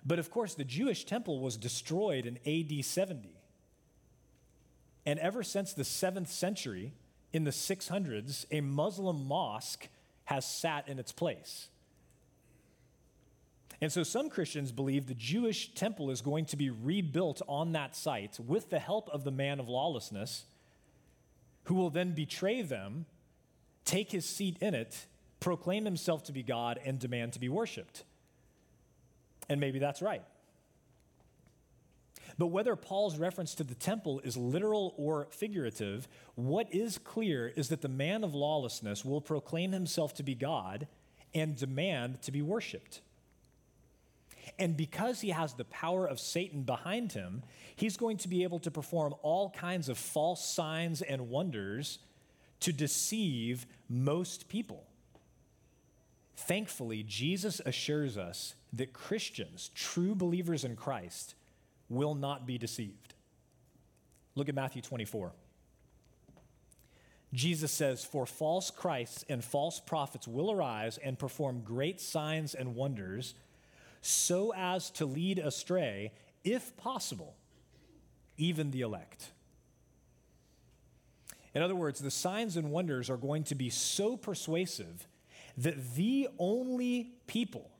But 0.04 0.18
of 0.18 0.32
course, 0.32 0.54
the 0.54 0.64
Jewish 0.64 1.04
temple 1.04 1.38
was 1.38 1.56
destroyed 1.56 2.26
in 2.26 2.38
AD 2.44 2.84
70. 2.84 3.30
And 5.06 5.20
ever 5.20 5.44
since 5.44 5.72
the 5.72 5.84
7th 5.84 6.26
century, 6.26 6.92
in 7.32 7.44
the 7.44 7.52
600s, 7.52 8.46
a 8.50 8.60
Muslim 8.60 9.28
mosque 9.28 9.88
has 10.30 10.46
sat 10.46 10.88
in 10.88 11.00
its 11.00 11.10
place. 11.10 11.68
And 13.80 13.90
so 13.90 14.04
some 14.04 14.30
Christians 14.30 14.70
believe 14.70 15.08
the 15.08 15.14
Jewish 15.14 15.74
temple 15.74 16.08
is 16.12 16.20
going 16.20 16.44
to 16.46 16.56
be 16.56 16.70
rebuilt 16.70 17.42
on 17.48 17.72
that 17.72 17.96
site 17.96 18.38
with 18.38 18.70
the 18.70 18.78
help 18.78 19.08
of 19.08 19.24
the 19.24 19.32
man 19.32 19.58
of 19.58 19.68
lawlessness, 19.68 20.44
who 21.64 21.74
will 21.74 21.90
then 21.90 22.12
betray 22.12 22.62
them, 22.62 23.06
take 23.84 24.12
his 24.12 24.24
seat 24.24 24.56
in 24.60 24.72
it, 24.72 25.06
proclaim 25.40 25.84
himself 25.84 26.22
to 26.24 26.32
be 26.32 26.44
God, 26.44 26.78
and 26.84 27.00
demand 27.00 27.32
to 27.32 27.40
be 27.40 27.48
worshiped. 27.48 28.04
And 29.48 29.60
maybe 29.60 29.80
that's 29.80 30.00
right. 30.00 30.22
But 32.40 32.46
whether 32.46 32.74
Paul's 32.74 33.18
reference 33.18 33.54
to 33.56 33.64
the 33.64 33.74
temple 33.74 34.22
is 34.24 34.34
literal 34.34 34.94
or 34.96 35.28
figurative, 35.30 36.08
what 36.36 36.74
is 36.74 36.96
clear 36.96 37.48
is 37.48 37.68
that 37.68 37.82
the 37.82 37.88
man 37.88 38.24
of 38.24 38.34
lawlessness 38.34 39.04
will 39.04 39.20
proclaim 39.20 39.72
himself 39.72 40.14
to 40.14 40.22
be 40.22 40.34
God 40.34 40.88
and 41.34 41.54
demand 41.54 42.22
to 42.22 42.32
be 42.32 42.40
worshiped. 42.40 43.02
And 44.58 44.74
because 44.74 45.20
he 45.20 45.28
has 45.28 45.52
the 45.52 45.66
power 45.66 46.06
of 46.06 46.18
Satan 46.18 46.62
behind 46.62 47.12
him, 47.12 47.42
he's 47.76 47.98
going 47.98 48.16
to 48.16 48.28
be 48.28 48.42
able 48.42 48.60
to 48.60 48.70
perform 48.70 49.14
all 49.20 49.50
kinds 49.50 49.90
of 49.90 49.98
false 49.98 50.42
signs 50.42 51.02
and 51.02 51.28
wonders 51.28 51.98
to 52.60 52.72
deceive 52.72 53.66
most 53.86 54.48
people. 54.48 54.86
Thankfully, 56.36 57.02
Jesus 57.02 57.60
assures 57.66 58.16
us 58.16 58.54
that 58.72 58.94
Christians, 58.94 59.70
true 59.74 60.14
believers 60.14 60.64
in 60.64 60.74
Christ, 60.74 61.34
will 61.90 62.14
not 62.14 62.46
be 62.46 62.56
deceived. 62.56 63.14
Look 64.34 64.48
at 64.48 64.54
Matthew 64.54 64.80
24. 64.80 65.32
Jesus 67.34 67.70
says, 67.70 68.04
For 68.04 68.24
false 68.26 68.70
Christs 68.70 69.24
and 69.28 69.44
false 69.44 69.80
prophets 69.80 70.26
will 70.26 70.50
arise 70.50 70.98
and 70.98 71.18
perform 71.18 71.60
great 71.60 72.00
signs 72.00 72.54
and 72.54 72.74
wonders 72.74 73.34
so 74.00 74.52
as 74.56 74.90
to 74.92 75.04
lead 75.04 75.38
astray, 75.38 76.12
if 76.42 76.76
possible, 76.76 77.36
even 78.38 78.70
the 78.70 78.80
elect. 78.80 79.30
In 81.54 81.62
other 81.62 81.74
words, 81.74 82.00
the 82.00 82.10
signs 82.10 82.56
and 82.56 82.70
wonders 82.70 83.10
are 83.10 83.16
going 83.16 83.44
to 83.44 83.54
be 83.54 83.70
so 83.70 84.16
persuasive 84.16 85.06
that 85.58 85.94
the 85.94 86.28
only 86.38 87.12
people 87.26 87.70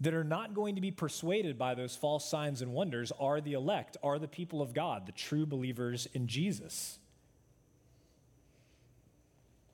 that 0.00 0.14
are 0.14 0.24
not 0.24 0.54
going 0.54 0.74
to 0.74 0.80
be 0.80 0.90
persuaded 0.90 1.56
by 1.58 1.74
those 1.74 1.96
false 1.96 2.28
signs 2.28 2.60
and 2.60 2.72
wonders 2.72 3.12
are 3.18 3.40
the 3.40 3.54
elect, 3.54 3.96
are 4.02 4.18
the 4.18 4.28
people 4.28 4.60
of 4.60 4.74
God, 4.74 5.06
the 5.06 5.12
true 5.12 5.46
believers 5.46 6.06
in 6.12 6.26
Jesus. 6.26 6.98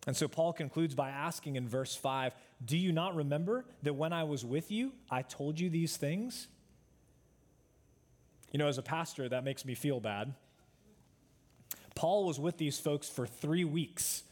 And 0.07 0.17
so 0.17 0.29
Paul 0.29 0.53
concludes 0.53 0.95
by 0.95 1.11
asking 1.11 1.57
in 1.57 1.69
verse 1.69 1.95
5 1.95 2.35
Do 2.65 2.77
you 2.77 2.93
not 2.93 3.15
remember 3.15 3.65
that 3.83 3.95
when 3.95 4.13
I 4.13 4.25
was 4.25 4.45
with 4.45 4.71
you, 4.71 4.93
I 5.11 5.23
told 5.23 5.59
you 5.59 5.71
these 5.71 5.97
things? 5.97 6.49
You 8.53 8.59
know, 8.59 8.69
as 8.69 8.79
a 8.79 8.83
pastor, 8.83 9.29
that 9.29 9.45
makes 9.45 9.65
me 9.65 9.75
feel 9.75 9.99
bad. 9.99 10.35
Paul 11.95 12.27
was 12.27 12.39
with 12.39 12.59
these 12.59 12.79
folks 12.79 13.09
for 13.09 13.27
three 13.27 13.65
weeks, 13.65 14.25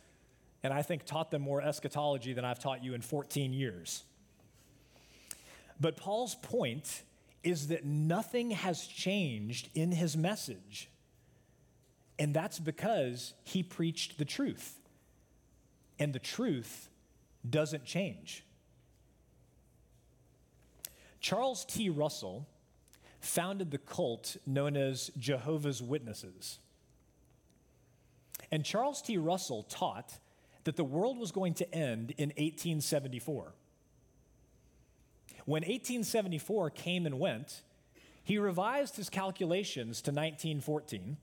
and 0.63 0.73
I 0.73 0.83
think 0.83 1.05
taught 1.05 1.31
them 1.31 1.43
more 1.43 1.63
eschatology 1.63 2.33
than 2.33 2.45
I've 2.45 2.59
taught 2.59 2.85
you 2.85 2.95
in 2.95 3.01
14 3.01 3.53
years. 3.53 4.03
But 5.81 5.97
Paul's 5.97 6.35
point 6.35 7.03
is 7.43 7.69
that 7.69 7.85
nothing 7.85 8.51
has 8.51 8.87
changed 8.87 9.71
in 9.75 9.93
his 9.93 10.17
message, 10.17 10.91
and 12.19 12.35
that's 12.35 12.59
because 12.59 13.33
he 13.45 13.63
preached 13.63 14.19
the 14.19 14.27
truth 14.27 14.81
and 16.01 16.15
the 16.15 16.19
truth 16.19 16.89
doesn't 17.49 17.85
change. 17.85 18.45
Charles 21.21 21.65
T. 21.67 21.91
Russell 21.91 22.49
founded 23.21 23.71
the 23.71 23.79
cult 23.79 24.39
known 24.47 24.77
as 24.77 25.11
Jehovah's 25.19 25.83
Witnesses. 25.83 26.59
And 28.51 28.65
Charles 28.65 29.03
T. 29.03 29.19
Russell 29.19 29.63
taught 29.65 30.19
that 30.65 30.77
the 30.77 30.85
world 30.85 31.19
was 31.19 31.31
going 31.31 31.53
to 31.55 31.75
end 31.75 32.13
in 32.17 32.31
1874. 32.31 33.53
When 35.51 35.63
1874 35.63 36.71
came 36.71 37.07
and 37.07 37.19
went, 37.19 37.63
he 38.23 38.39
revised 38.39 38.95
his 38.95 39.11
calculations 39.11 40.01
to 40.03 40.13
1914 40.13 41.17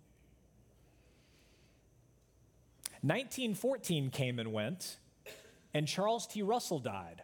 1914 3.02 4.10
came 4.10 4.38
and 4.38 4.52
went, 4.52 4.98
and 5.74 5.88
Charles 5.88 6.28
T. 6.28 6.42
Russell 6.42 6.80
died. 6.80 7.22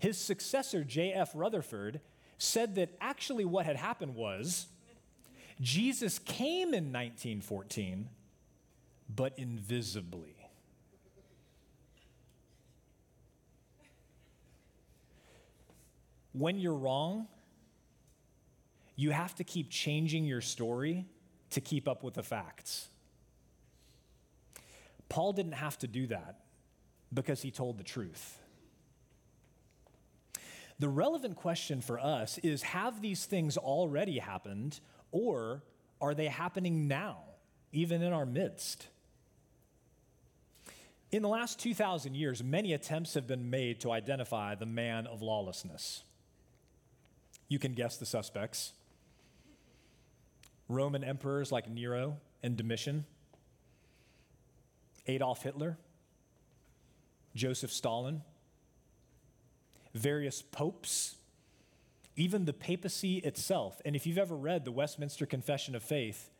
His 0.00 0.18
successor, 0.18 0.82
J.F. 0.82 1.30
Rutherford, 1.36 2.00
said 2.36 2.74
that 2.74 2.88
actually 3.00 3.44
what 3.44 3.64
had 3.64 3.76
happened 3.76 4.16
was 4.16 4.66
Jesus 5.60 6.18
came 6.18 6.74
in 6.74 6.92
1914, 6.92 8.08
but 9.14 9.34
invisibly. 9.36 10.35
When 16.36 16.58
you're 16.58 16.74
wrong, 16.74 17.28
you 18.94 19.10
have 19.10 19.34
to 19.36 19.44
keep 19.44 19.70
changing 19.70 20.24
your 20.24 20.40
story 20.40 21.06
to 21.50 21.60
keep 21.60 21.88
up 21.88 22.02
with 22.02 22.14
the 22.14 22.22
facts. 22.22 22.88
Paul 25.08 25.32
didn't 25.32 25.52
have 25.52 25.78
to 25.78 25.86
do 25.86 26.08
that 26.08 26.40
because 27.14 27.40
he 27.40 27.50
told 27.50 27.78
the 27.78 27.84
truth. 27.84 28.38
The 30.78 30.88
relevant 30.88 31.36
question 31.36 31.80
for 31.80 31.98
us 31.98 32.36
is 32.38 32.62
have 32.62 33.00
these 33.00 33.24
things 33.24 33.56
already 33.56 34.18
happened 34.18 34.80
or 35.12 35.62
are 36.02 36.14
they 36.14 36.26
happening 36.26 36.86
now 36.86 37.20
even 37.72 38.02
in 38.02 38.12
our 38.12 38.26
midst. 38.26 38.88
In 41.12 41.22
the 41.22 41.28
last 41.28 41.58
2,000 41.60 42.14
years, 42.14 42.42
many 42.42 42.72
attempts 42.72 43.14
have 43.14 43.26
been 43.26 43.48
made 43.48 43.80
to 43.80 43.92
identify 43.92 44.54
the 44.54 44.66
man 44.66 45.06
of 45.06 45.22
lawlessness. 45.22 46.02
You 47.48 47.58
can 47.58 47.72
guess 47.72 47.96
the 47.96 48.06
suspects. 48.06 48.72
Roman 50.68 51.04
emperors 51.04 51.52
like 51.52 51.70
Nero 51.70 52.16
and 52.42 52.56
Domitian, 52.56 53.04
Adolf 55.06 55.42
Hitler, 55.42 55.78
Joseph 57.34 57.72
Stalin, 57.72 58.22
various 59.94 60.42
popes, 60.42 61.16
even 62.16 62.46
the 62.46 62.52
papacy 62.52 63.18
itself. 63.18 63.80
And 63.84 63.94
if 63.94 64.06
you've 64.06 64.18
ever 64.18 64.34
read 64.34 64.64
the 64.64 64.72
Westminster 64.72 65.26
Confession 65.26 65.74
of 65.74 65.82
Faith, 65.82 66.30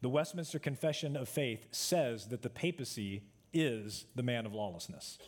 the 0.00 0.08
Westminster 0.08 0.58
Confession 0.58 1.16
of 1.16 1.28
Faith 1.28 1.66
says 1.70 2.26
that 2.26 2.42
the 2.42 2.50
papacy 2.50 3.22
is 3.52 4.06
the 4.14 4.22
man 4.22 4.46
of 4.46 4.54
lawlessness. 4.54 5.18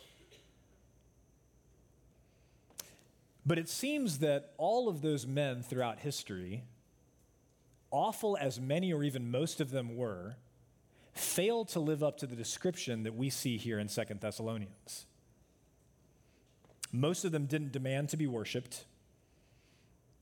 But 3.45 3.57
it 3.57 3.69
seems 3.69 4.19
that 4.19 4.53
all 4.57 4.87
of 4.87 5.01
those 5.01 5.25
men 5.25 5.63
throughout 5.63 5.99
history, 5.99 6.63
awful 7.89 8.37
as 8.39 8.59
many 8.59 8.93
or 8.93 9.03
even 9.03 9.31
most 9.31 9.59
of 9.59 9.71
them 9.71 9.95
were, 9.97 10.35
failed 11.13 11.67
to 11.69 11.79
live 11.79 12.03
up 12.03 12.17
to 12.17 12.27
the 12.27 12.35
description 12.35 13.03
that 13.03 13.15
we 13.15 13.29
see 13.29 13.57
here 13.57 13.79
in 13.79 13.87
Second 13.87 14.21
Thessalonians. 14.21 15.05
Most 16.91 17.25
of 17.25 17.31
them 17.31 17.45
didn't 17.45 17.71
demand 17.71 18.09
to 18.09 18.17
be 18.17 18.27
worshiped. 18.27 18.85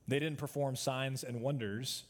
They 0.08 0.18
didn't 0.18 0.38
perform 0.38 0.76
signs 0.76 1.22
and 1.22 1.40
wonders, 1.42 2.04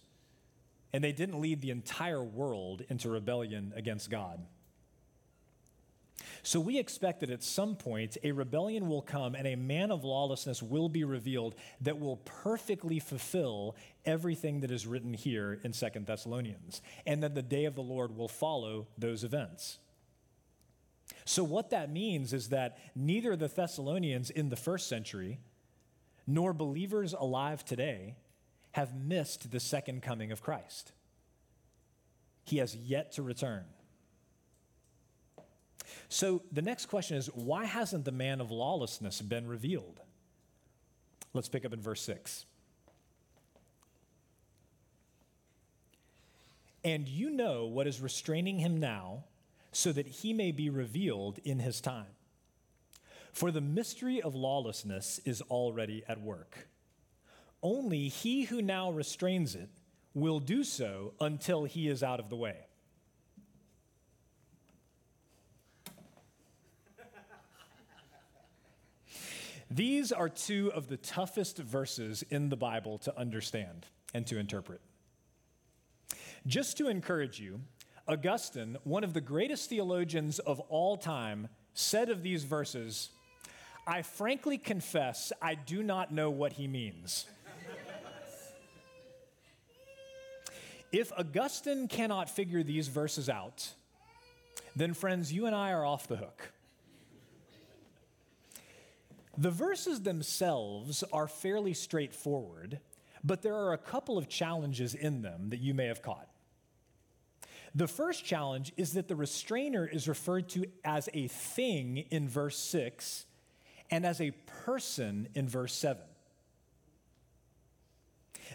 and 0.92 1.02
they 1.02 1.12
didn't 1.12 1.40
lead 1.40 1.60
the 1.60 1.70
entire 1.70 2.22
world 2.22 2.82
into 2.88 3.10
rebellion 3.10 3.72
against 3.74 4.10
God. 4.10 4.40
So 6.42 6.60
we 6.60 6.78
expect 6.78 7.20
that 7.20 7.30
at 7.30 7.42
some 7.42 7.76
point 7.76 8.16
a 8.22 8.32
rebellion 8.32 8.88
will 8.88 9.02
come 9.02 9.34
and 9.34 9.46
a 9.46 9.56
man 9.56 9.90
of 9.90 10.04
lawlessness 10.04 10.62
will 10.62 10.88
be 10.88 11.04
revealed 11.04 11.54
that 11.80 11.98
will 11.98 12.16
perfectly 12.18 12.98
fulfill 12.98 13.76
everything 14.04 14.60
that 14.60 14.70
is 14.70 14.86
written 14.86 15.14
here 15.14 15.60
in 15.64 15.72
Second 15.72 16.06
Thessalonians, 16.06 16.80
and 17.06 17.22
that 17.22 17.34
the 17.34 17.42
day 17.42 17.64
of 17.64 17.74
the 17.74 17.82
Lord 17.82 18.16
will 18.16 18.28
follow 18.28 18.86
those 18.96 19.24
events. 19.24 19.78
So, 21.24 21.44
what 21.44 21.70
that 21.70 21.90
means 21.90 22.32
is 22.32 22.48
that 22.48 22.78
neither 22.94 23.36
the 23.36 23.48
Thessalonians 23.48 24.30
in 24.30 24.48
the 24.48 24.56
first 24.56 24.88
century 24.88 25.40
nor 26.26 26.52
believers 26.52 27.12
alive 27.12 27.64
today 27.64 28.16
have 28.72 28.94
missed 28.94 29.50
the 29.50 29.60
second 29.60 30.02
coming 30.02 30.30
of 30.32 30.42
Christ. 30.42 30.92
He 32.44 32.58
has 32.58 32.74
yet 32.74 33.12
to 33.12 33.22
return. 33.22 33.64
So 36.08 36.42
the 36.52 36.62
next 36.62 36.86
question 36.86 37.16
is 37.16 37.26
why 37.28 37.64
hasn't 37.64 38.04
the 38.04 38.12
man 38.12 38.40
of 38.40 38.50
lawlessness 38.50 39.20
been 39.20 39.46
revealed? 39.46 40.00
Let's 41.32 41.48
pick 41.48 41.64
up 41.64 41.72
in 41.72 41.80
verse 41.80 42.02
6. 42.02 42.44
And 46.82 47.06
you 47.06 47.30
know 47.30 47.66
what 47.66 47.86
is 47.86 48.00
restraining 48.00 48.58
him 48.58 48.80
now, 48.80 49.24
so 49.72 49.92
that 49.92 50.06
he 50.06 50.32
may 50.32 50.50
be 50.50 50.70
revealed 50.70 51.38
in 51.44 51.58
his 51.58 51.80
time. 51.80 52.06
For 53.32 53.50
the 53.50 53.60
mystery 53.60 54.20
of 54.20 54.34
lawlessness 54.34 55.20
is 55.24 55.42
already 55.42 56.02
at 56.08 56.20
work. 56.20 56.68
Only 57.62 58.08
he 58.08 58.44
who 58.44 58.62
now 58.62 58.90
restrains 58.90 59.54
it 59.54 59.68
will 60.14 60.40
do 60.40 60.64
so 60.64 61.12
until 61.20 61.64
he 61.64 61.88
is 61.88 62.02
out 62.02 62.18
of 62.18 62.30
the 62.30 62.36
way. 62.36 62.66
These 69.70 70.10
are 70.10 70.28
two 70.28 70.72
of 70.74 70.88
the 70.88 70.96
toughest 70.96 71.58
verses 71.58 72.24
in 72.28 72.48
the 72.48 72.56
Bible 72.56 72.98
to 72.98 73.16
understand 73.16 73.86
and 74.12 74.26
to 74.26 74.36
interpret. 74.36 74.80
Just 76.44 76.76
to 76.78 76.88
encourage 76.88 77.38
you, 77.38 77.60
Augustine, 78.08 78.78
one 78.82 79.04
of 79.04 79.14
the 79.14 79.20
greatest 79.20 79.68
theologians 79.68 80.40
of 80.40 80.58
all 80.68 80.96
time, 80.96 81.48
said 81.74 82.10
of 82.10 82.24
these 82.24 82.42
verses, 82.42 83.10
I 83.86 84.02
frankly 84.02 84.58
confess 84.58 85.32
I 85.40 85.54
do 85.54 85.84
not 85.84 86.12
know 86.12 86.30
what 86.30 86.54
he 86.54 86.66
means. 86.66 87.26
if 90.90 91.12
Augustine 91.16 91.86
cannot 91.86 92.28
figure 92.28 92.64
these 92.64 92.88
verses 92.88 93.28
out, 93.28 93.68
then, 94.74 94.94
friends, 94.94 95.32
you 95.32 95.46
and 95.46 95.54
I 95.54 95.70
are 95.70 95.84
off 95.84 96.08
the 96.08 96.16
hook. 96.16 96.52
The 99.40 99.50
verses 99.50 100.02
themselves 100.02 101.02
are 101.14 101.26
fairly 101.26 101.72
straightforward, 101.72 102.78
but 103.24 103.40
there 103.40 103.54
are 103.54 103.72
a 103.72 103.78
couple 103.78 104.18
of 104.18 104.28
challenges 104.28 104.94
in 104.94 105.22
them 105.22 105.48
that 105.48 105.60
you 105.60 105.72
may 105.72 105.86
have 105.86 106.02
caught. 106.02 106.28
The 107.74 107.88
first 107.88 108.22
challenge 108.22 108.70
is 108.76 108.92
that 108.92 109.08
the 109.08 109.16
restrainer 109.16 109.86
is 109.86 110.08
referred 110.08 110.50
to 110.50 110.66
as 110.84 111.08
a 111.14 111.28
thing 111.28 112.04
in 112.10 112.28
verse 112.28 112.58
6 112.58 113.24
and 113.90 114.04
as 114.04 114.20
a 114.20 114.32
person 114.66 115.26
in 115.34 115.48
verse 115.48 115.72
7. 115.72 116.02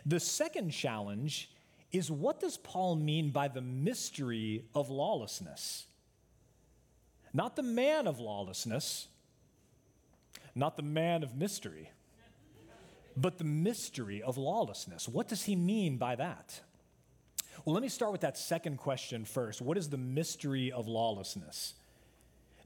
The 0.05 0.19
second 0.19 0.69
challenge 0.69 1.49
is 1.91 2.11
what 2.11 2.39
does 2.39 2.57
Paul 2.57 2.95
mean 2.95 3.31
by 3.31 3.47
the 3.47 3.61
mystery 3.61 4.65
of 4.75 4.91
lawlessness? 4.91 5.87
Not 7.33 7.55
the 7.55 7.63
man 7.63 8.05
of 8.05 8.19
lawlessness, 8.19 9.07
not 10.55 10.77
the 10.77 10.83
man 10.83 11.21
of 11.21 11.35
mystery, 11.35 11.91
but 13.17 13.37
the 13.37 13.43
mystery 13.43 14.23
of 14.23 14.37
lawlessness. 14.37 15.07
What 15.07 15.27
does 15.27 15.43
he 15.43 15.55
mean 15.55 15.97
by 15.97 16.15
that? 16.15 16.61
Well, 17.63 17.73
let 17.73 17.83
me 17.83 17.89
start 17.89 18.11
with 18.11 18.21
that 18.21 18.37
second 18.37 18.77
question 18.77 19.25
first. 19.25 19.61
What 19.61 19.77
is 19.77 19.89
the 19.89 19.97
mystery 19.97 20.71
of 20.71 20.87
lawlessness? 20.87 21.73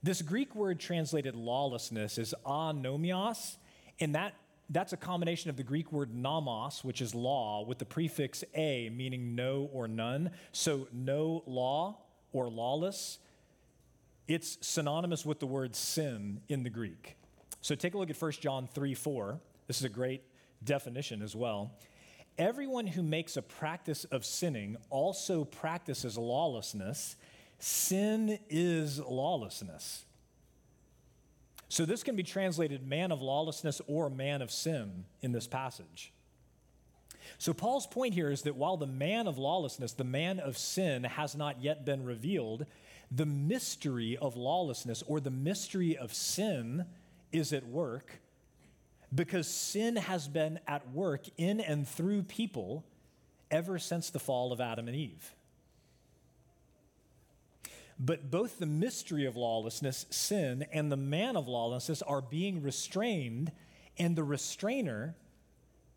This 0.02 0.22
Greek 0.22 0.54
word 0.54 0.80
translated 0.80 1.34
lawlessness 1.34 2.18
is 2.18 2.34
anomios, 2.46 3.56
and 3.98 4.14
that, 4.14 4.34
that's 4.70 4.92
a 4.92 4.96
combination 4.96 5.50
of 5.50 5.56
the 5.56 5.62
Greek 5.62 5.92
word 5.92 6.14
nomos, 6.14 6.82
which 6.82 7.00
is 7.00 7.14
law, 7.14 7.64
with 7.64 7.78
the 7.78 7.84
prefix 7.84 8.42
a, 8.54 8.88
meaning 8.90 9.34
no 9.34 9.68
or 9.72 9.86
none. 9.88 10.30
So, 10.52 10.88
no 10.92 11.42
law 11.46 11.98
or 12.32 12.48
lawless. 12.48 13.18
It's 14.26 14.58
synonymous 14.60 15.26
with 15.26 15.40
the 15.40 15.46
word 15.46 15.74
sin 15.74 16.40
in 16.48 16.62
the 16.62 16.70
Greek. 16.70 17.16
So 17.60 17.74
take 17.74 17.94
a 17.94 17.98
look 17.98 18.10
at 18.10 18.20
1 18.20 18.32
John 18.32 18.68
3 18.72 18.94
4. 18.94 19.40
This 19.66 19.78
is 19.78 19.84
a 19.84 19.90
great 19.90 20.22
definition 20.64 21.22
as 21.22 21.36
well. 21.36 21.72
Everyone 22.38 22.86
who 22.86 23.02
makes 23.02 23.36
a 23.36 23.42
practice 23.42 24.04
of 24.04 24.24
sinning 24.24 24.76
also 24.88 25.44
practices 25.44 26.16
lawlessness. 26.16 27.16
Sin 27.58 28.38
is 28.48 28.98
lawlessness. 28.98 30.04
So 31.68 31.84
this 31.84 32.02
can 32.02 32.16
be 32.16 32.22
translated 32.22 32.86
man 32.86 33.12
of 33.12 33.20
lawlessness 33.22 33.80
or 33.86 34.10
man 34.10 34.42
of 34.42 34.50
sin 34.50 35.04
in 35.22 35.32
this 35.32 35.46
passage. 35.46 36.12
So 37.38 37.52
Paul's 37.52 37.86
point 37.86 38.14
here 38.14 38.30
is 38.30 38.42
that 38.42 38.56
while 38.56 38.76
the 38.76 38.86
man 38.86 39.28
of 39.28 39.38
lawlessness, 39.38 39.92
the 39.92 40.02
man 40.02 40.40
of 40.40 40.58
sin, 40.58 41.04
has 41.04 41.36
not 41.36 41.62
yet 41.62 41.84
been 41.84 42.04
revealed, 42.04 42.66
the 43.10 43.26
mystery 43.26 44.16
of 44.16 44.36
lawlessness 44.36 45.02
or 45.06 45.20
the 45.20 45.30
mystery 45.30 45.96
of 45.96 46.12
sin 46.12 46.86
is 47.32 47.52
at 47.52 47.66
work 47.66 48.20
because 49.14 49.48
sin 49.48 49.96
has 49.96 50.28
been 50.28 50.60
at 50.66 50.90
work 50.92 51.22
in 51.36 51.60
and 51.60 51.86
through 51.86 52.22
people 52.22 52.84
ever 53.50 53.78
since 53.78 54.10
the 54.10 54.18
fall 54.18 54.52
of 54.52 54.60
Adam 54.60 54.86
and 54.86 54.96
Eve. 54.96 55.34
But 57.98 58.30
both 58.30 58.58
the 58.58 58.66
mystery 58.66 59.26
of 59.26 59.36
lawlessness, 59.36 60.06
sin, 60.08 60.64
and 60.72 60.90
the 60.90 60.96
man 60.96 61.36
of 61.36 61.48
lawlessness 61.48 62.00
are 62.02 62.22
being 62.22 62.62
restrained, 62.62 63.52
and 63.98 64.16
the 64.16 64.24
restrainer 64.24 65.14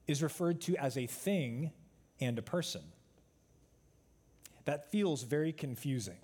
is 0.05 0.21
referred 0.21 0.59
to 0.61 0.75
as 0.75 0.97
a 0.97 1.07
thing 1.07 1.71
and 2.19 2.37
a 2.37 2.41
person. 2.41 2.81
That 4.65 4.91
feels 4.91 5.23
very 5.23 5.53
confusing. 5.53 6.17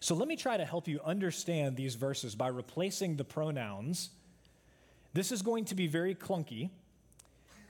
So 0.00 0.14
let 0.14 0.28
me 0.28 0.36
try 0.36 0.56
to 0.56 0.64
help 0.64 0.88
you 0.88 1.00
understand 1.04 1.76
these 1.76 1.94
verses 1.94 2.34
by 2.34 2.48
replacing 2.48 3.16
the 3.16 3.24
pronouns. 3.24 4.10
This 5.12 5.32
is 5.32 5.42
going 5.42 5.64
to 5.66 5.74
be 5.74 5.86
very 5.86 6.14
clunky, 6.14 6.70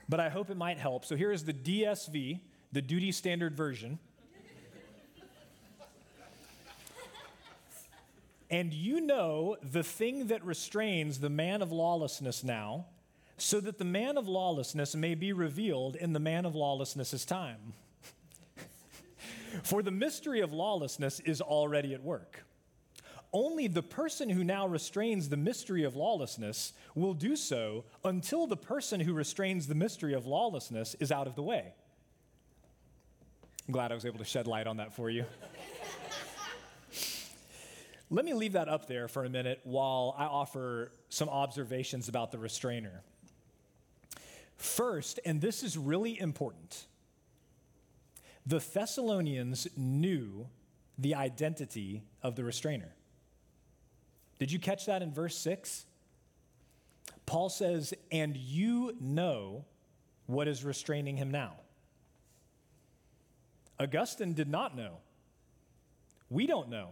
but 0.09 0.19
I 0.19 0.29
hope 0.29 0.49
it 0.49 0.57
might 0.57 0.77
help. 0.77 1.05
So 1.05 1.15
here 1.15 1.31
is 1.31 1.45
the 1.45 1.53
DSV, 1.53 2.39
the 2.71 2.81
Duty 2.81 3.11
Standard 3.11 3.55
Version. 3.55 3.99
and 8.49 8.73
you 8.73 9.01
know 9.01 9.57
the 9.61 9.83
thing 9.83 10.27
that 10.27 10.43
restrains 10.43 11.19
the 11.19 11.29
man 11.29 11.61
of 11.61 11.71
lawlessness 11.71 12.43
now, 12.43 12.85
so 13.37 13.59
that 13.59 13.77
the 13.77 13.85
man 13.85 14.17
of 14.17 14.27
lawlessness 14.27 14.95
may 14.95 15.15
be 15.15 15.31
revealed 15.31 15.95
in 15.95 16.13
the 16.13 16.19
man 16.19 16.45
of 16.45 16.55
lawlessness's 16.55 17.23
time. 17.23 17.73
For 19.67 19.83
the 19.83 19.91
mystery 19.91 20.39
of 20.39 20.53
lawlessness 20.53 21.19
is 21.19 21.41
already 21.41 21.93
at 21.93 22.01
work. 22.01 22.45
Only 23.33 23.67
the 23.67 23.83
person 23.83 24.29
who 24.29 24.45
now 24.45 24.65
restrains 24.65 25.27
the 25.27 25.35
mystery 25.35 25.83
of 25.83 25.93
lawlessness 25.93 26.71
will 26.95 27.13
do 27.13 27.35
so 27.35 27.83
until 28.05 28.47
the 28.47 28.55
person 28.55 29.01
who 29.01 29.13
restrains 29.13 29.67
the 29.67 29.75
mystery 29.75 30.13
of 30.13 30.25
lawlessness 30.25 30.95
is 31.01 31.11
out 31.11 31.27
of 31.27 31.35
the 31.35 31.43
way. 31.43 31.73
I'm 33.67 33.73
glad 33.73 33.91
I 33.91 33.95
was 33.95 34.05
able 34.05 34.19
to 34.19 34.25
shed 34.25 34.47
light 34.47 34.67
on 34.67 34.77
that 34.77 34.93
for 34.93 35.09
you. 35.09 35.25
Let 38.09 38.23
me 38.23 38.33
leave 38.33 38.53
that 38.53 38.69
up 38.69 38.87
there 38.87 39.09
for 39.09 39.25
a 39.25 39.29
minute 39.29 39.59
while 39.65 40.15
I 40.17 40.23
offer 40.27 40.93
some 41.09 41.27
observations 41.27 42.07
about 42.07 42.31
the 42.31 42.39
restrainer. 42.39 43.01
First, 44.55 45.19
and 45.25 45.41
this 45.41 45.61
is 45.61 45.77
really 45.77 46.17
important, 46.17 46.87
the 48.47 48.59
Thessalonians 48.59 49.67
knew 49.75 50.47
the 50.97 51.15
identity 51.15 52.03
of 52.23 52.35
the 52.35 52.45
restrainer. 52.45 52.93
Did 54.39 54.51
you 54.51 54.59
catch 54.59 54.85
that 54.85 55.01
in 55.01 55.13
verse 55.13 55.37
6? 55.37 55.85
Paul 57.25 57.49
says, 57.49 57.93
And 58.09 58.37
you 58.37 58.95
know 59.01 59.65
what 60.27 60.47
is 60.47 60.63
restraining 60.63 61.17
him 61.17 61.29
now. 61.29 61.55
Augustine 63.79 64.33
did 64.33 64.47
not 64.47 64.77
know. 64.77 64.99
We 66.29 66.47
don't 66.47 66.69
know. 66.69 66.91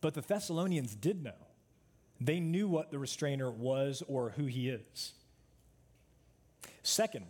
But 0.00 0.14
the 0.14 0.20
Thessalonians 0.20 0.94
did 0.94 1.22
know. 1.22 1.32
They 2.20 2.38
knew 2.38 2.68
what 2.68 2.92
the 2.92 2.98
restrainer 2.98 3.50
was 3.50 4.04
or 4.06 4.30
who 4.30 4.46
he 4.46 4.68
is. 4.68 5.12
Second, 6.82 7.26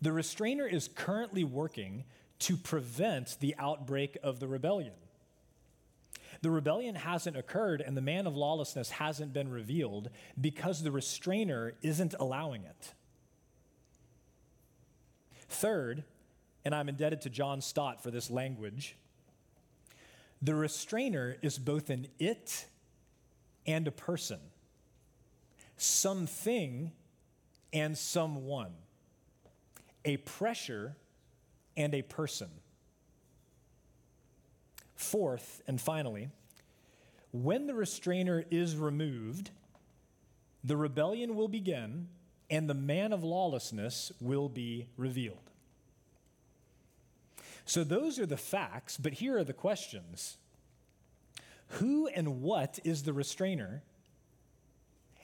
the 0.00 0.12
restrainer 0.12 0.66
is 0.66 0.88
currently 0.88 1.44
working 1.44 2.04
to 2.40 2.56
prevent 2.56 3.38
the 3.40 3.54
outbreak 3.58 4.16
of 4.22 4.40
the 4.40 4.48
rebellion. 4.48 4.94
The 6.42 6.50
rebellion 6.50 6.94
hasn't 6.94 7.36
occurred 7.36 7.82
and 7.82 7.96
the 7.96 8.00
man 8.00 8.26
of 8.26 8.34
lawlessness 8.34 8.90
hasn't 8.90 9.32
been 9.32 9.50
revealed 9.50 10.08
because 10.40 10.82
the 10.82 10.90
restrainer 10.90 11.74
isn't 11.82 12.14
allowing 12.18 12.64
it. 12.64 12.94
Third, 15.48 16.04
and 16.64 16.74
I'm 16.74 16.88
indebted 16.88 17.22
to 17.22 17.30
John 17.30 17.60
Stott 17.60 18.02
for 18.02 18.10
this 18.10 18.30
language, 18.30 18.96
the 20.40 20.54
restrainer 20.54 21.36
is 21.42 21.58
both 21.58 21.90
an 21.90 22.06
it 22.18 22.66
and 23.66 23.86
a 23.86 23.92
person, 23.92 24.38
something 25.76 26.92
and 27.72 27.98
someone, 27.98 28.72
a 30.04 30.16
pressure 30.18 30.96
and 31.76 31.94
a 31.94 32.02
person. 32.02 32.48
Fourth, 34.94 35.62
and 35.66 35.80
finally, 35.80 36.28
when 37.32 37.66
the 37.66 37.74
restrainer 37.74 38.44
is 38.50 38.76
removed, 38.76 39.50
the 40.62 40.76
rebellion 40.76 41.36
will 41.36 41.48
begin 41.48 42.08
and 42.50 42.68
the 42.68 42.74
man 42.74 43.12
of 43.12 43.22
lawlessness 43.22 44.10
will 44.20 44.48
be 44.48 44.88
revealed. 44.96 45.50
So, 47.64 47.84
those 47.84 48.18
are 48.18 48.26
the 48.26 48.36
facts, 48.36 48.96
but 48.96 49.14
here 49.14 49.38
are 49.38 49.44
the 49.44 49.52
questions 49.52 50.36
Who 51.78 52.08
and 52.08 52.42
what 52.42 52.80
is 52.84 53.04
the 53.04 53.12
restrainer? 53.12 53.82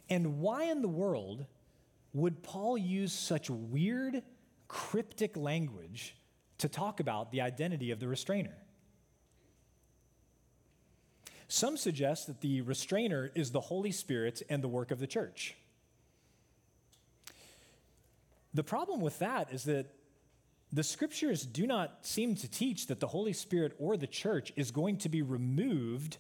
And 0.09 0.39
why 0.39 0.65
in 0.65 0.83
the 0.83 0.89
world 0.89 1.47
would 2.13 2.45
Paul 2.45 2.79
use 2.79 3.13
such 3.13 3.51
weird, 3.51 4.23
cryptic 4.69 5.37
language 5.37 6.17
to 6.59 6.69
talk 6.69 7.01
about 7.01 7.31
the 7.31 7.41
identity 7.41 7.91
of 7.91 8.01
the 8.01 8.09
restrainer? 8.09 8.57
Some 11.49 11.77
suggest 11.77 12.27
that 12.27 12.41
the 12.41 12.61
restrainer 12.63 13.31
is 13.35 13.53
the 13.53 13.61
Holy 13.61 13.93
Spirit 13.93 14.43
and 14.49 14.63
the 14.63 14.69
work 14.69 14.91
of 14.91 14.99
the 14.99 15.07
church. 15.07 15.55
The 18.53 18.65
problem 18.65 19.01
with 19.01 19.19
that 19.21 19.53
is 19.53 19.65
that 19.65 19.87
the 20.73 20.83
scriptures 20.83 21.47
do 21.47 21.67
not 21.67 22.05
seem 22.05 22.35
to 22.37 22.49
teach 22.51 22.89
that 22.89 23.01
the 23.01 23.07
Holy 23.07 23.33
Spirit 23.33 23.75
or 23.79 23.97
the 23.97 24.07
church 24.07 24.53
is 24.57 24.71
going 24.71 24.99
to 24.99 25.09
be 25.09 25.23
removed 25.23 26.17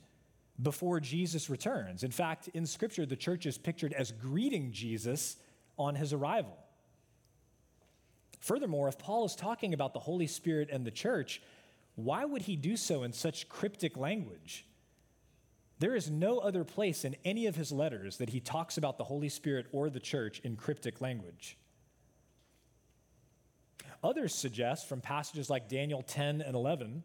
before 0.62 1.00
Jesus 1.00 1.50
returns. 1.50 2.04
In 2.04 2.10
fact, 2.10 2.48
in 2.54 2.64
scripture, 2.66 3.04
the 3.04 3.16
church 3.16 3.46
is 3.46 3.58
pictured 3.58 3.92
as 3.92 4.12
greeting 4.12 4.70
Jesus 4.72 5.36
on 5.78 5.94
his 5.94 6.12
arrival. 6.12 6.56
Furthermore, 8.38 8.88
if 8.88 8.98
Paul 8.98 9.24
is 9.24 9.34
talking 9.34 9.74
about 9.74 9.92
the 9.92 10.00
Holy 10.00 10.26
Spirit 10.26 10.68
and 10.70 10.84
the 10.86 10.90
church, 10.90 11.42
why 11.94 12.24
would 12.24 12.42
he 12.42 12.56
do 12.56 12.76
so 12.76 13.02
in 13.02 13.12
such 13.12 13.48
cryptic 13.48 13.96
language? 13.96 14.66
There 15.78 15.94
is 15.94 16.10
no 16.10 16.38
other 16.38 16.64
place 16.64 17.04
in 17.04 17.16
any 17.24 17.46
of 17.46 17.56
his 17.56 17.72
letters 17.72 18.16
that 18.18 18.30
he 18.30 18.40
talks 18.40 18.78
about 18.78 18.98
the 18.98 19.04
Holy 19.04 19.28
Spirit 19.28 19.66
or 19.72 19.90
the 19.90 20.00
church 20.00 20.40
in 20.40 20.56
cryptic 20.56 21.00
language. 21.00 21.58
Others 24.02 24.34
suggest 24.34 24.88
from 24.88 25.00
passages 25.00 25.50
like 25.50 25.68
Daniel 25.68 26.02
10 26.02 26.40
and 26.40 26.54
11 26.54 27.02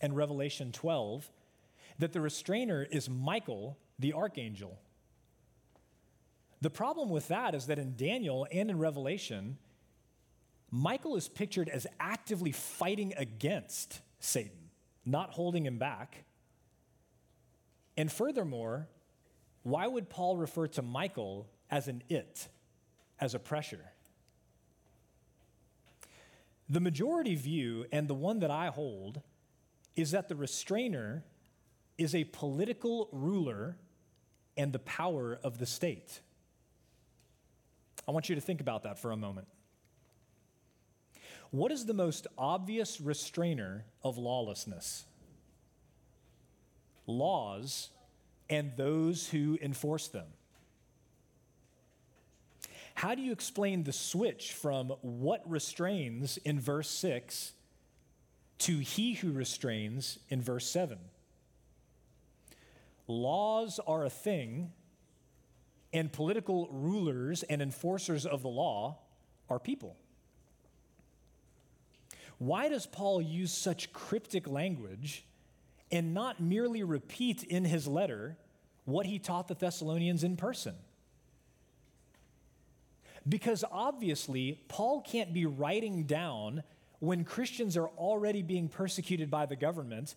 and 0.00 0.16
Revelation 0.16 0.72
12 0.72 1.30
that 1.98 2.12
the 2.12 2.20
restrainer 2.20 2.86
is 2.90 3.08
Michael, 3.08 3.78
the 3.98 4.12
archangel. 4.12 4.78
The 6.60 6.70
problem 6.70 7.10
with 7.10 7.28
that 7.28 7.54
is 7.54 7.66
that 7.66 7.78
in 7.78 7.96
Daniel 7.96 8.46
and 8.50 8.70
in 8.70 8.78
Revelation, 8.78 9.58
Michael 10.76 11.16
is 11.16 11.26
pictured 11.26 11.70
as 11.70 11.86
actively 11.98 12.52
fighting 12.52 13.14
against 13.16 14.02
Satan, 14.20 14.68
not 15.06 15.30
holding 15.30 15.64
him 15.64 15.78
back. 15.78 16.24
And 17.96 18.12
furthermore, 18.12 18.86
why 19.62 19.86
would 19.86 20.10
Paul 20.10 20.36
refer 20.36 20.66
to 20.68 20.82
Michael 20.82 21.48
as 21.70 21.88
an 21.88 22.02
it, 22.10 22.48
as 23.18 23.34
a 23.34 23.38
pressure? 23.38 23.86
The 26.68 26.80
majority 26.80 27.36
view, 27.36 27.86
and 27.90 28.06
the 28.06 28.14
one 28.14 28.40
that 28.40 28.50
I 28.50 28.66
hold, 28.66 29.22
is 29.94 30.10
that 30.10 30.28
the 30.28 30.36
restrainer 30.36 31.24
is 31.96 32.14
a 32.14 32.24
political 32.24 33.08
ruler 33.12 33.78
and 34.58 34.74
the 34.74 34.80
power 34.80 35.38
of 35.42 35.56
the 35.56 35.64
state. 35.64 36.20
I 38.06 38.10
want 38.10 38.28
you 38.28 38.34
to 38.34 38.42
think 38.42 38.60
about 38.60 38.82
that 38.82 38.98
for 38.98 39.10
a 39.12 39.16
moment. 39.16 39.48
What 41.50 41.72
is 41.72 41.86
the 41.86 41.94
most 41.94 42.26
obvious 42.36 43.00
restrainer 43.00 43.84
of 44.02 44.18
lawlessness? 44.18 45.04
Laws 47.06 47.90
and 48.50 48.72
those 48.76 49.28
who 49.28 49.58
enforce 49.60 50.08
them. 50.08 50.26
How 52.94 53.14
do 53.14 53.22
you 53.22 53.32
explain 53.32 53.84
the 53.84 53.92
switch 53.92 54.54
from 54.54 54.88
what 55.02 55.48
restrains 55.48 56.38
in 56.38 56.58
verse 56.58 56.88
6 56.88 57.52
to 58.58 58.78
he 58.78 59.14
who 59.14 59.32
restrains 59.32 60.18
in 60.30 60.40
verse 60.40 60.68
7? 60.68 60.98
Laws 63.06 63.78
are 63.86 64.04
a 64.04 64.10
thing, 64.10 64.72
and 65.92 66.12
political 66.12 66.68
rulers 66.70 67.42
and 67.44 67.62
enforcers 67.62 68.26
of 68.26 68.42
the 68.42 68.48
law 68.48 68.98
are 69.48 69.58
people. 69.58 69.96
Why 72.38 72.68
does 72.68 72.86
Paul 72.86 73.22
use 73.22 73.52
such 73.52 73.92
cryptic 73.92 74.46
language 74.46 75.24
and 75.90 76.12
not 76.12 76.40
merely 76.40 76.82
repeat 76.82 77.42
in 77.42 77.64
his 77.64 77.86
letter 77.86 78.36
what 78.84 79.06
he 79.06 79.18
taught 79.18 79.48
the 79.48 79.54
Thessalonians 79.54 80.22
in 80.22 80.36
person? 80.36 80.74
Because 83.28 83.64
obviously, 83.70 84.60
Paul 84.68 85.00
can't 85.00 85.32
be 85.32 85.46
writing 85.46 86.04
down 86.04 86.62
when 87.00 87.24
Christians 87.24 87.76
are 87.76 87.88
already 87.88 88.42
being 88.42 88.68
persecuted 88.68 89.30
by 89.30 89.46
the 89.46 89.56
government. 89.56 90.14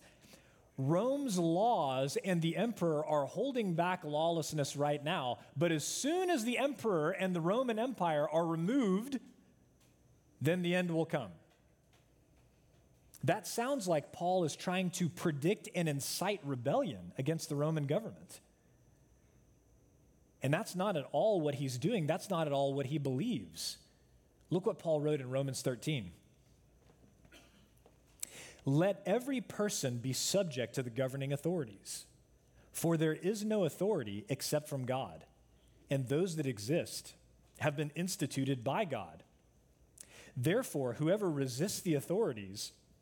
Rome's 0.78 1.38
laws 1.38 2.16
and 2.24 2.40
the 2.40 2.56
emperor 2.56 3.04
are 3.04 3.26
holding 3.26 3.74
back 3.74 4.04
lawlessness 4.04 4.76
right 4.76 5.02
now, 5.02 5.38
but 5.56 5.72
as 5.72 5.84
soon 5.84 6.30
as 6.30 6.44
the 6.44 6.58
emperor 6.58 7.10
and 7.10 7.34
the 7.34 7.40
Roman 7.40 7.78
Empire 7.78 8.28
are 8.30 8.46
removed, 8.46 9.18
then 10.40 10.62
the 10.62 10.74
end 10.74 10.90
will 10.90 11.04
come. 11.04 11.30
That 13.24 13.46
sounds 13.46 13.86
like 13.86 14.12
Paul 14.12 14.44
is 14.44 14.56
trying 14.56 14.90
to 14.92 15.08
predict 15.08 15.68
and 15.74 15.88
incite 15.88 16.40
rebellion 16.44 17.12
against 17.18 17.48
the 17.48 17.56
Roman 17.56 17.86
government. 17.86 18.40
And 20.42 20.54
that's 20.54 20.74
not 20.74 20.96
at 20.96 21.04
all 21.12 21.40
what 21.40 21.56
he's 21.56 21.76
doing. 21.76 22.06
That's 22.06 22.30
not 22.30 22.46
at 22.46 22.52
all 22.52 22.72
what 22.72 22.86
he 22.86 22.98
believes. 22.98 23.76
Look 24.48 24.64
what 24.64 24.78
Paul 24.78 25.00
wrote 25.00 25.20
in 25.20 25.30
Romans 25.30 25.60
13. 25.60 26.10
Let 28.64 29.02
every 29.06 29.40
person 29.40 29.98
be 29.98 30.12
subject 30.12 30.74
to 30.74 30.82
the 30.82 30.90
governing 30.90 31.32
authorities, 31.32 32.06
for 32.72 32.96
there 32.96 33.14
is 33.14 33.44
no 33.44 33.64
authority 33.64 34.24
except 34.28 34.68
from 34.68 34.84
God, 34.84 35.24
and 35.90 36.08
those 36.08 36.36
that 36.36 36.46
exist 36.46 37.14
have 37.58 37.76
been 37.76 37.90
instituted 37.94 38.64
by 38.64 38.84
God. 38.84 39.22
Therefore, 40.36 40.94
whoever 40.94 41.30
resists 41.30 41.80
the 41.80 41.94
authorities 41.94 42.72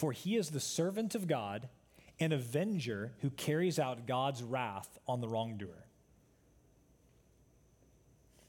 For 0.00 0.12
he 0.12 0.36
is 0.36 0.48
the 0.48 0.60
servant 0.60 1.14
of 1.14 1.28
God, 1.28 1.68
an 2.18 2.32
avenger 2.32 3.12
who 3.20 3.28
carries 3.28 3.78
out 3.78 4.06
God's 4.06 4.42
wrath 4.42 4.98
on 5.06 5.20
the 5.20 5.28
wrongdoer. 5.28 5.84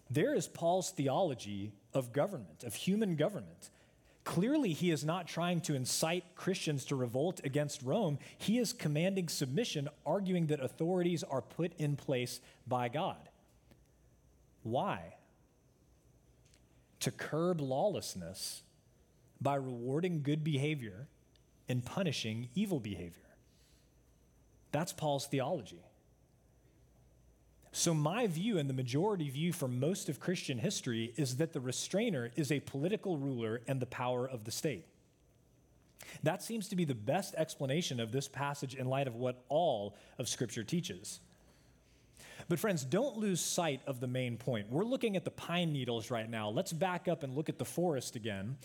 There 0.10 0.34
is 0.34 0.48
Paul's 0.48 0.92
theology 0.92 1.74
of 1.94 2.14
government, 2.14 2.64
of 2.64 2.74
human 2.76 3.18
government. 3.18 3.70
Clearly, 4.24 4.72
he 4.72 4.92
is 4.92 5.04
not 5.04 5.28
trying 5.28 5.60
to 5.64 5.76
incite 5.76 6.24
Christians 6.38 6.86
to 6.86 6.96
revolt 6.96 7.42
against 7.44 7.84
Rome. 7.84 8.18
He 8.38 8.58
is 8.58 8.72
commanding 8.72 9.28
submission, 9.28 9.90
arguing 10.06 10.48
that 10.48 10.64
authorities 10.64 11.22
are 11.22 11.42
put 11.42 11.74
in 11.78 11.98
place 11.98 12.40
by 12.66 12.88
God. 12.88 13.28
Why? 14.64 15.16
To 17.02 17.12
curb 17.12 17.60
lawlessness 17.60 18.64
by 19.42 19.56
rewarding 19.56 20.22
good 20.24 20.46
behavior 20.46 21.10
and 21.72 21.84
punishing 21.84 22.50
evil 22.54 22.80
behavior. 22.80 23.24
That's 24.72 24.94
Paul's 24.94 25.26
theology. 25.26 25.82
So, 27.74 27.94
my 27.94 28.28
view 28.28 28.58
and 28.58 28.70
the 28.70 28.74
majority 28.74 29.30
view 29.30 29.54
for 29.54 29.70
most 29.70 30.10
of 30.10 30.20
Christian 30.20 30.58
history 30.58 31.14
is 31.16 31.38
that 31.38 31.54
the 31.54 31.62
restrainer 31.62 32.30
is 32.36 32.52
a 32.52 32.60
political 32.60 33.18
ruler 33.18 33.62
and 33.66 33.80
the 33.80 33.86
power 33.86 34.28
of 34.28 34.44
the 34.44 34.52
state. 34.52 34.86
That 36.24 36.44
seems 36.44 36.68
to 36.70 36.76
be 36.76 36.84
the 36.84 36.96
best 36.96 37.34
explanation 37.36 38.02
of 38.02 38.12
this 38.12 38.28
passage 38.28 38.76
in 38.76 38.88
light 38.88 39.08
of 39.08 39.16
what 39.16 39.44
all 39.48 39.96
of 40.20 40.28
Scripture 40.28 40.66
teaches. 40.66 41.22
But, 42.50 42.60
friends, 42.60 42.84
don't 42.84 43.18
lose 43.18 43.40
sight 43.40 43.82
of 43.88 44.02
the 44.02 44.08
main 44.08 44.36
point. 44.36 44.70
We're 44.70 44.84
looking 44.84 45.16
at 45.16 45.24
the 45.24 45.32
pine 45.32 45.72
needles 45.72 46.12
right 46.12 46.30
now. 46.30 46.50
Let's 46.50 46.74
back 46.74 47.08
up 47.08 47.24
and 47.24 47.36
look 47.36 47.48
at 47.48 47.58
the 47.58 47.66
forest 47.66 48.18
again. 48.18 48.58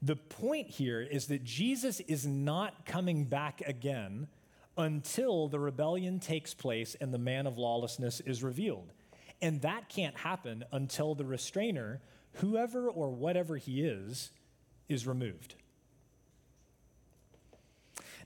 The 0.00 0.16
point 0.16 0.68
here 0.68 1.00
is 1.00 1.26
that 1.26 1.42
Jesus 1.42 2.00
is 2.00 2.26
not 2.26 2.86
coming 2.86 3.24
back 3.24 3.62
again 3.66 4.28
until 4.76 5.48
the 5.48 5.58
rebellion 5.58 6.20
takes 6.20 6.54
place 6.54 6.94
and 7.00 7.12
the 7.12 7.18
man 7.18 7.46
of 7.46 7.58
lawlessness 7.58 8.20
is 8.20 8.42
revealed. 8.42 8.92
And 9.42 9.60
that 9.62 9.88
can't 9.88 10.16
happen 10.16 10.64
until 10.72 11.14
the 11.14 11.24
restrainer, 11.24 12.00
whoever 12.34 12.88
or 12.88 13.10
whatever 13.10 13.56
he 13.56 13.82
is, 13.82 14.30
is 14.88 15.06
removed. 15.06 15.54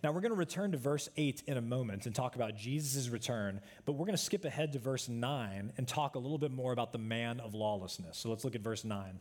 Now, 0.02 0.10
we're 0.10 0.20
going 0.20 0.32
to 0.32 0.36
return 0.36 0.72
to 0.72 0.78
verse 0.78 1.08
8 1.16 1.44
in 1.46 1.56
a 1.56 1.60
moment 1.60 2.06
and 2.06 2.14
talk 2.14 2.34
about 2.34 2.56
Jesus' 2.56 3.08
return, 3.08 3.60
but 3.84 3.92
we're 3.92 4.06
going 4.06 4.16
to 4.16 4.22
skip 4.22 4.44
ahead 4.44 4.72
to 4.72 4.80
verse 4.80 5.08
9 5.08 5.72
and 5.76 5.88
talk 5.88 6.16
a 6.16 6.18
little 6.18 6.38
bit 6.38 6.50
more 6.50 6.72
about 6.72 6.92
the 6.92 6.98
man 6.98 7.38
of 7.38 7.54
lawlessness. 7.54 8.18
So 8.18 8.28
let's 8.28 8.44
look 8.44 8.56
at 8.56 8.62
verse 8.62 8.84
9. 8.84 9.20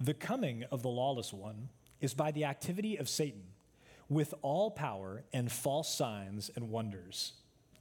The 0.00 0.14
coming 0.14 0.64
of 0.70 0.82
the 0.82 0.88
lawless 0.88 1.32
one 1.32 1.70
is 2.00 2.14
by 2.14 2.30
the 2.30 2.44
activity 2.44 2.96
of 2.96 3.08
Satan, 3.08 3.42
with 4.08 4.32
all 4.42 4.70
power 4.70 5.24
and 5.32 5.50
false 5.50 5.92
signs 5.92 6.50
and 6.54 6.70
wonders, 6.70 7.32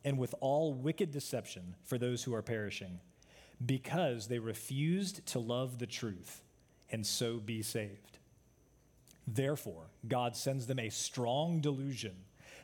and 0.04 0.18
with 0.18 0.34
all 0.40 0.74
wicked 0.74 1.12
deception 1.12 1.76
for 1.84 1.98
those 1.98 2.24
who 2.24 2.34
are 2.34 2.42
perishing, 2.42 3.00
because 3.64 4.28
they 4.28 4.40
refused 4.40 5.26
to 5.28 5.40
love 5.40 5.78
the 5.78 5.86
truth 5.86 6.42
and 6.90 7.06
so 7.06 7.38
be 7.38 7.62
saved. 7.62 8.18
Therefore, 9.28 9.92
God 10.08 10.36
sends 10.36 10.66
them 10.66 10.80
a 10.80 10.90
strong 10.90 11.60
delusion 11.60 12.16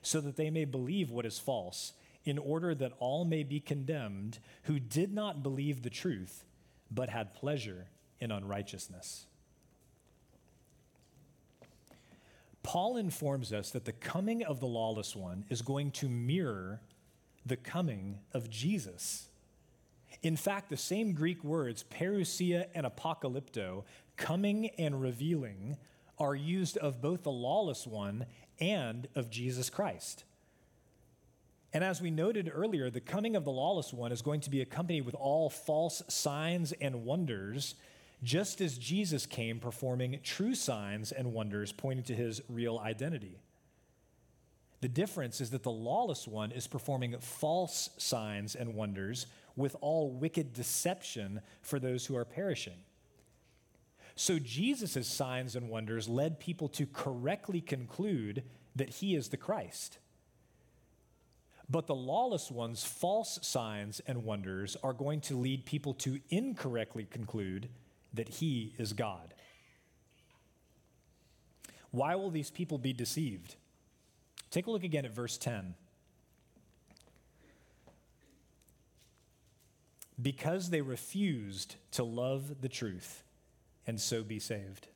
so 0.01 0.19
that 0.21 0.35
they 0.35 0.49
may 0.49 0.65
believe 0.65 1.11
what 1.11 1.25
is 1.25 1.37
false, 1.37 1.93
in 2.25 2.37
order 2.39 2.73
that 2.73 2.93
all 2.99 3.23
may 3.23 3.43
be 3.43 3.59
condemned 3.59 4.39
who 4.63 4.79
did 4.79 5.13
not 5.13 5.43
believe 5.43 5.83
the 5.83 5.89
truth, 5.89 6.43
but 6.89 7.09
had 7.09 7.33
pleasure 7.33 7.87
in 8.19 8.31
unrighteousness. 8.31 9.27
Paul 12.63 12.97
informs 12.97 13.51
us 13.51 13.71
that 13.71 13.85
the 13.85 13.91
coming 13.91 14.43
of 14.43 14.59
the 14.59 14.67
lawless 14.67 15.15
one 15.15 15.45
is 15.49 15.61
going 15.61 15.91
to 15.91 16.09
mirror 16.09 16.79
the 17.45 17.57
coming 17.57 18.19
of 18.33 18.49
Jesus. 18.49 19.27
In 20.21 20.37
fact, 20.37 20.69
the 20.69 20.77
same 20.77 21.11
Greek 21.11 21.43
words, 21.43 21.83
parousia 21.83 22.67
and 22.73 22.85
apocalypto, 22.85 23.83
coming 24.15 24.69
and 24.77 25.01
revealing, 25.01 25.77
are 26.17 26.35
used 26.35 26.77
of 26.77 27.01
both 27.01 27.23
the 27.23 27.31
lawless 27.31 27.85
one 27.85 28.25
and 28.59 29.07
of 29.13 29.29
Jesus 29.29 29.69
Christ. 29.69 30.23
And 31.73 31.83
as 31.83 32.01
we 32.01 32.11
noted 32.11 32.51
earlier, 32.53 32.89
the 32.89 33.01
coming 33.01 33.35
of 33.35 33.43
the 33.43 33.51
lawless 33.51 33.91
one 33.91 34.11
is 34.11 34.21
going 34.21 34.41
to 34.41 34.49
be 34.49 34.61
accompanied 34.61 35.05
with 35.05 35.15
all 35.15 35.49
false 35.49 36.03
signs 36.07 36.71
and 36.73 37.03
wonders 37.03 37.75
just 38.23 38.61
as 38.61 38.77
Jesus 38.77 39.25
came 39.25 39.59
performing 39.59 40.19
true 40.23 40.55
signs 40.55 41.11
and 41.11 41.33
wonders 41.33 41.71
pointing 41.71 42.05
to 42.05 42.15
his 42.15 42.41
real 42.47 42.79
identity. 42.79 43.39
The 44.81 44.87
difference 44.87 45.39
is 45.41 45.51
that 45.51 45.63
the 45.63 45.71
lawless 45.71 46.27
one 46.27 46.51
is 46.51 46.67
performing 46.67 47.15
false 47.19 47.89
signs 47.97 48.55
and 48.55 48.75
wonders 48.75 49.27
with 49.55 49.75
all 49.81 50.11
wicked 50.11 50.53
deception 50.53 51.41
for 51.61 51.79
those 51.79 52.05
who 52.05 52.15
are 52.15 52.25
perishing. 52.25 52.77
So 54.15 54.39
Jesus' 54.39 55.07
signs 55.07 55.55
and 55.55 55.69
wonders 55.69 56.07
led 56.07 56.39
people 56.39 56.67
to 56.69 56.85
correctly 56.85 57.61
conclude 57.61 58.43
that 58.75 58.89
he 58.89 59.15
is 59.15 59.29
the 59.29 59.37
Christ. 59.37 59.99
But 61.69 61.87
the 61.87 61.95
lawless 61.95 62.51
one's 62.51 62.83
false 62.83 63.39
signs 63.41 64.01
and 64.05 64.23
wonders 64.23 64.75
are 64.83 64.93
going 64.93 65.21
to 65.21 65.37
lead 65.37 65.65
people 65.65 65.93
to 65.95 66.19
incorrectly 66.29 67.05
conclude 67.05 67.69
that 68.13 68.29
he 68.29 68.73
is 68.77 68.93
God. 68.93 69.33
Why 71.91 72.15
will 72.15 72.31
these 72.31 72.49
people 72.49 72.77
be 72.77 72.93
deceived? 72.93 73.55
Take 74.49 74.67
a 74.67 74.71
look 74.71 74.83
again 74.83 75.05
at 75.05 75.13
verse 75.13 75.37
10. 75.37 75.75
Because 80.21 80.69
they 80.69 80.81
refused 80.81 81.75
to 81.91 82.03
love 82.03 82.61
the 82.61 82.69
truth 82.69 83.23
and 83.85 83.99
so 83.99 84.23
be 84.23 84.39
saved. 84.39 84.87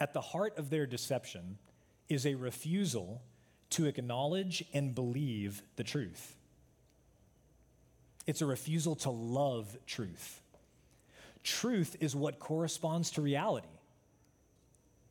At 0.00 0.12
the 0.12 0.20
heart 0.20 0.56
of 0.58 0.70
their 0.70 0.86
deception 0.86 1.58
is 2.08 2.24
a 2.24 2.34
refusal 2.34 3.22
to 3.70 3.86
acknowledge 3.86 4.64
and 4.72 4.94
believe 4.94 5.62
the 5.76 5.84
truth. 5.84 6.37
It's 8.28 8.42
a 8.42 8.46
refusal 8.46 8.94
to 8.96 9.10
love 9.10 9.74
truth. 9.86 10.42
Truth 11.42 11.96
is 12.00 12.14
what 12.14 12.38
corresponds 12.38 13.10
to 13.12 13.22
reality. 13.22 13.70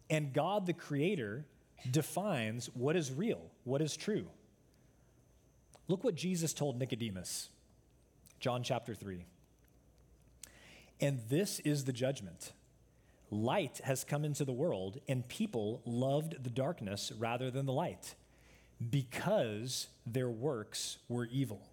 And 0.08 0.32
God, 0.32 0.68
the 0.68 0.74
Creator, 0.74 1.44
defines 1.90 2.68
what 2.76 2.96
is 2.96 3.12
real, 3.12 3.42
what 3.64 3.82
is 3.82 3.98
true. 3.98 4.28
Look 5.88 6.04
what 6.04 6.14
Jesus 6.14 6.54
told 6.54 6.78
Nicodemus, 6.78 7.50
John 8.40 8.62
chapter 8.62 8.94
3. 8.94 9.26
And 11.02 11.22
this 11.28 11.60
is 11.62 11.86
the 11.86 11.94
judgment. 11.94 12.52
Light 13.32 13.82
has 13.84 14.04
come 14.04 14.26
into 14.26 14.46
the 14.46 14.54
world, 14.54 15.00
and 15.08 15.28
people 15.28 15.82
loved 15.86 16.44
the 16.44 16.52
darkness 16.52 17.12
rather 17.18 17.50
than 17.50 17.66
the 17.66 17.74
light 17.74 18.14
because 18.92 19.88
their 20.06 20.30
works 20.30 21.00
were 21.10 21.26
evil. 21.26 21.68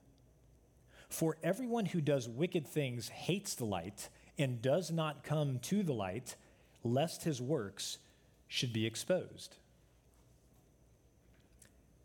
For 1.15 1.37
everyone 1.45 1.87
who 1.87 2.01
does 2.01 2.29
wicked 2.29 2.67
things 2.67 3.09
hates 3.09 3.55
the 3.55 3.65
light 3.65 4.09
and 4.37 4.61
does 4.61 4.91
not 4.91 5.23
come 5.23 5.61
to 5.61 5.85
the 5.85 5.93
light, 5.93 6.35
lest 6.83 7.23
his 7.23 7.41
works 7.41 7.99
should 8.49 8.73
be 8.73 8.85
exposed. 8.85 9.55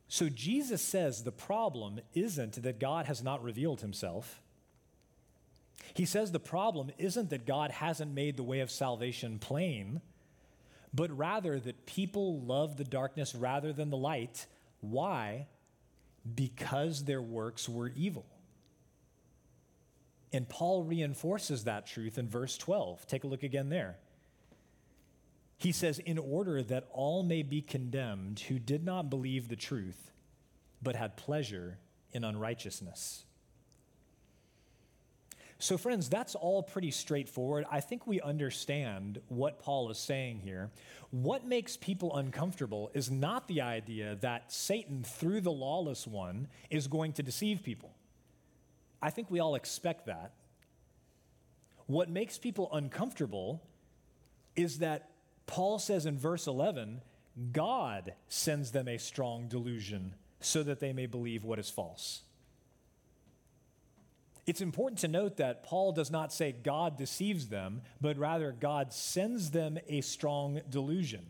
So 0.09 0.29
Jesus 0.29 0.83
says 0.83 1.23
the 1.23 1.31
problem 1.31 2.01
isn't 2.13 2.61
that 2.61 2.79
God 2.79 3.07
has 3.07 3.23
not 3.23 3.41
revealed 3.41 3.81
himself. 3.81 4.43
He 5.95 6.05
says 6.05 6.31
the 6.31 6.39
problem 6.39 6.91
isn't 6.99 7.31
that 7.31 7.47
God 7.47 7.71
hasn't 7.71 8.13
made 8.13 8.37
the 8.37 8.43
way 8.43 8.59
of 8.59 8.69
salvation 8.69 9.39
plain, 9.39 10.01
but 10.93 11.09
rather 11.17 11.59
that 11.59 11.87
people 11.87 12.41
love 12.41 12.77
the 12.77 12.83
darkness 12.83 13.33
rather 13.33 13.73
than 13.73 13.89
the 13.89 13.97
light. 13.97 14.45
Why? 14.81 15.47
Because 16.35 17.05
their 17.05 17.23
works 17.23 17.67
were 17.67 17.91
evil. 17.95 18.27
And 20.31 20.47
Paul 20.47 20.83
reinforces 20.83 21.63
that 21.63 21.87
truth 21.87 22.17
in 22.17 22.27
verse 22.27 22.57
12. 22.57 23.07
Take 23.07 23.23
a 23.23 23.27
look 23.27 23.43
again 23.43 23.69
there. 23.69 23.97
He 25.57 25.71
says, 25.71 25.99
In 25.99 26.17
order 26.17 26.63
that 26.63 26.87
all 26.91 27.23
may 27.23 27.43
be 27.43 27.61
condemned 27.61 28.39
who 28.41 28.59
did 28.59 28.83
not 28.83 29.09
believe 29.09 29.49
the 29.49 29.55
truth, 29.55 30.11
but 30.81 30.95
had 30.95 31.17
pleasure 31.17 31.79
in 32.11 32.23
unrighteousness. 32.23 33.25
So, 35.61 35.77
friends, 35.77 36.07
that's 36.07 36.35
all 36.35 36.63
pretty 36.63 36.91
straightforward. 36.91 37.65
I 37.69 37.81
think 37.81 38.07
we 38.07 38.21
understand 38.21 39.19
what 39.27 39.59
Paul 39.59 39.91
is 39.91 39.97
saying 39.97 40.39
here. 40.39 40.71
What 41.11 41.45
makes 41.45 41.75
people 41.75 42.15
uncomfortable 42.15 42.89
is 42.93 43.11
not 43.11 43.49
the 43.49 43.59
idea 43.59 44.15
that 44.21 44.53
Satan, 44.53 45.03
through 45.03 45.41
the 45.41 45.51
lawless 45.51 46.07
one, 46.07 46.47
is 46.69 46.87
going 46.87 47.11
to 47.13 47.23
deceive 47.23 47.61
people. 47.61 47.93
I 49.01 49.09
think 49.09 49.31
we 49.31 49.39
all 49.39 49.55
expect 49.55 50.05
that. 50.07 50.33
What 51.85 52.09
makes 52.09 52.37
people 52.37 52.69
uncomfortable 52.71 53.63
is 54.55 54.79
that 54.79 55.09
Paul 55.47 55.79
says 55.79 56.05
in 56.05 56.17
verse 56.17 56.45
11, 56.45 57.01
God 57.51 58.13
sends 58.27 58.71
them 58.71 58.87
a 58.87 58.97
strong 58.97 59.47
delusion 59.47 60.13
so 60.39 60.63
that 60.63 60.79
they 60.79 60.93
may 60.93 61.05
believe 61.05 61.43
what 61.43 61.59
is 61.59 61.69
false. 61.69 62.21
It's 64.45 64.61
important 64.61 64.99
to 65.01 65.07
note 65.07 65.37
that 65.37 65.63
Paul 65.63 65.91
does 65.91 66.09
not 66.09 66.33
say 66.33 66.51
God 66.51 66.97
deceives 66.97 67.47
them, 67.49 67.81
but 68.01 68.17
rather 68.17 68.51
God 68.51 68.91
sends 68.91 69.51
them 69.51 69.77
a 69.87 70.01
strong 70.01 70.61
delusion, 70.69 71.25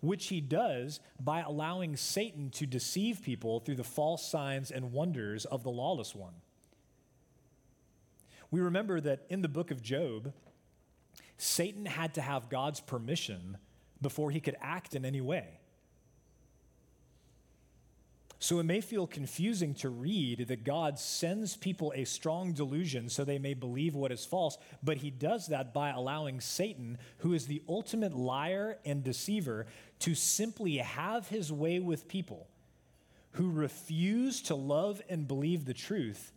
which 0.00 0.28
he 0.28 0.40
does 0.40 1.00
by 1.18 1.40
allowing 1.40 1.96
Satan 1.96 2.50
to 2.50 2.66
deceive 2.66 3.22
people 3.22 3.60
through 3.60 3.74
the 3.74 3.84
false 3.84 4.28
signs 4.28 4.70
and 4.70 4.92
wonders 4.92 5.46
of 5.46 5.64
the 5.64 5.70
lawless 5.70 6.14
one. 6.14 6.34
We 8.50 8.60
remember 8.60 9.00
that 9.00 9.26
in 9.28 9.42
the 9.42 9.48
book 9.48 9.70
of 9.70 9.82
Job, 9.82 10.32
Satan 11.36 11.86
had 11.86 12.14
to 12.14 12.20
have 12.20 12.48
God's 12.48 12.80
permission 12.80 13.58
before 14.00 14.30
he 14.30 14.40
could 14.40 14.56
act 14.60 14.94
in 14.94 15.04
any 15.04 15.20
way. 15.20 15.58
So 18.40 18.60
it 18.60 18.64
may 18.64 18.80
feel 18.80 19.06
confusing 19.08 19.74
to 19.74 19.88
read 19.88 20.46
that 20.46 20.62
God 20.62 20.98
sends 20.98 21.56
people 21.56 21.92
a 21.96 22.04
strong 22.04 22.52
delusion 22.52 23.08
so 23.08 23.24
they 23.24 23.38
may 23.38 23.52
believe 23.52 23.96
what 23.96 24.12
is 24.12 24.24
false, 24.24 24.56
but 24.80 24.98
he 24.98 25.10
does 25.10 25.48
that 25.48 25.74
by 25.74 25.90
allowing 25.90 26.40
Satan, 26.40 26.98
who 27.18 27.32
is 27.32 27.46
the 27.46 27.62
ultimate 27.68 28.14
liar 28.14 28.78
and 28.84 29.02
deceiver, 29.02 29.66
to 30.00 30.14
simply 30.14 30.76
have 30.76 31.28
his 31.28 31.52
way 31.52 31.80
with 31.80 32.06
people 32.06 32.46
who 33.32 33.50
refuse 33.50 34.40
to 34.42 34.54
love 34.54 35.02
and 35.08 35.26
believe 35.26 35.64
the 35.64 35.74
truth 35.74 36.32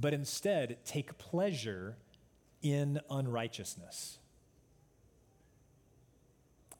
but 0.00 0.14
instead 0.14 0.78
take 0.84 1.18
pleasure 1.18 1.96
in 2.62 3.00
unrighteousness. 3.10 4.18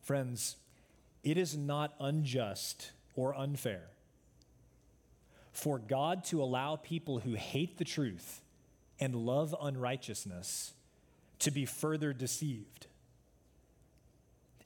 Friends, 0.03 0.57
it 1.23 1.37
is 1.37 1.57
not 1.57 1.95
unjust 2.01 2.93
or 3.15 3.35
unfair 3.37 3.83
for 5.53 5.79
God 5.79 6.25
to 6.25 6.43
allow 6.43 6.77
people 6.77 7.19
who 7.21 7.35
hate 7.35 7.77
the 7.77 7.85
truth 7.85 8.41
and 8.99 9.15
love 9.15 9.55
unrighteousness 9.61 10.73
to 11.41 11.51
be 11.51 11.67
further 11.67 12.13
deceived. 12.13 12.87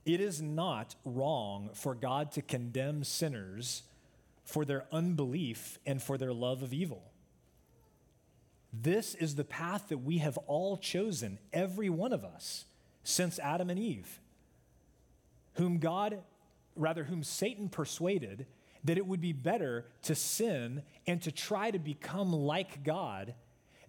It 0.05 0.21
is 0.21 0.43
not 0.43 0.95
wrong 1.05 1.71
for 1.73 1.95
God 1.95 2.31
to 2.33 2.43
condemn 2.43 3.05
sinners 3.05 3.83
for 4.45 4.65
their 4.65 4.85
unbelief 4.93 5.79
and 5.87 6.03
for 6.03 6.19
their 6.19 6.33
love 6.33 6.63
of 6.63 6.73
evil. 6.73 7.03
This 8.83 9.15
is 9.15 9.35
the 9.35 9.45
path 9.45 9.89
that 9.89 9.99
we 9.99 10.19
have 10.19 10.37
all 10.47 10.77
chosen, 10.77 11.39
every 11.53 11.89
one 11.89 12.13
of 12.13 12.25
us, 12.25 12.65
since 13.05 13.39
Adam 13.39 13.71
and 13.71 13.79
Eve, 13.79 14.21
whom 15.55 15.79
God, 15.79 16.21
rather, 16.75 17.05
whom 17.05 17.23
Satan 17.23 17.69
persuaded 17.69 18.47
that 18.83 18.99
it 18.99 19.07
would 19.07 19.21
be 19.21 19.33
better 19.33 19.87
to 20.03 20.15
sin 20.15 20.83
and 21.07 21.23
to 21.23 21.31
try 21.31 21.71
to 21.71 21.79
become 21.79 22.33
like 22.33 22.83
God 22.83 23.35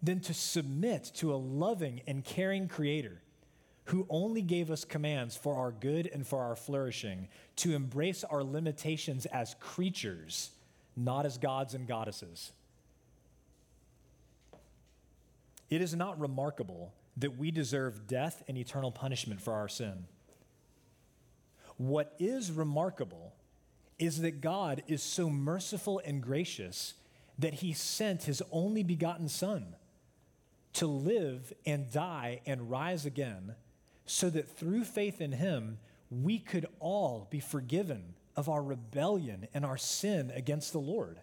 than 0.03 0.19
to 0.21 0.33
submit 0.33 1.11
to 1.15 1.33
a 1.33 1.35
loving 1.35 2.01
and 2.07 2.23
caring 2.23 2.67
Creator 2.67 3.21
who 3.85 4.05
only 4.09 4.41
gave 4.41 4.71
us 4.71 4.83
commands 4.83 5.35
for 5.35 5.55
our 5.55 5.71
good 5.71 6.07
and 6.07 6.25
for 6.25 6.41
our 6.41 6.55
flourishing, 6.55 7.27
to 7.55 7.73
embrace 7.73 8.23
our 8.23 8.43
limitations 8.43 9.25
as 9.27 9.55
creatures, 9.59 10.49
not 10.95 11.25
as 11.25 11.37
gods 11.37 11.75
and 11.75 11.87
goddesses. 11.87 12.51
It 15.69 15.81
is 15.81 15.95
not 15.95 16.19
remarkable 16.19 16.93
that 17.17 17.37
we 17.37 17.51
deserve 17.51 18.07
death 18.07 18.43
and 18.47 18.57
eternal 18.57 18.91
punishment 18.91 19.41
for 19.41 19.53
our 19.53 19.67
sin. 19.67 20.05
What 21.77 22.13
is 22.19 22.51
remarkable 22.51 23.33
is 23.97 24.21
that 24.21 24.41
God 24.41 24.83
is 24.87 25.01
so 25.01 25.29
merciful 25.29 26.01
and 26.05 26.21
gracious 26.21 26.95
that 27.39 27.55
he 27.55 27.73
sent 27.73 28.23
his 28.23 28.41
only 28.51 28.83
begotten 28.83 29.29
Son 29.29 29.75
to 30.73 30.87
live 30.87 31.53
and 31.65 31.89
die 31.91 32.41
and 32.45 32.69
rise 32.69 33.05
again, 33.05 33.55
so 34.05 34.29
that 34.29 34.57
through 34.57 34.83
faith 34.83 35.21
in 35.21 35.31
him, 35.31 35.77
we 36.11 36.37
could 36.37 36.65
all 36.79 37.27
be 37.29 37.39
forgiven 37.39 38.13
of 38.35 38.49
our 38.49 38.61
rebellion 38.61 39.47
and 39.53 39.65
our 39.65 39.77
sin 39.77 40.31
against 40.35 40.73
the 40.73 40.79
Lord. 40.79 41.19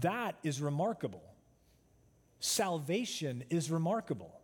That 0.00 0.36
is 0.42 0.60
remarkable 0.60 1.22
salvation 2.40 3.44
is 3.50 3.70
remarkable. 3.70 4.40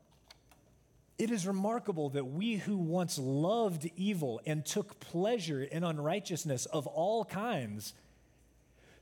It 1.18 1.30
is 1.30 1.46
remarkable 1.46 2.10
that 2.10 2.24
we 2.24 2.56
who 2.56 2.76
once 2.76 3.18
loved 3.18 3.88
evil 3.96 4.40
and 4.46 4.64
took 4.64 4.98
pleasure 4.98 5.62
in 5.62 5.84
unrighteousness 5.84 6.66
of 6.66 6.86
all 6.86 7.24
kinds, 7.24 7.94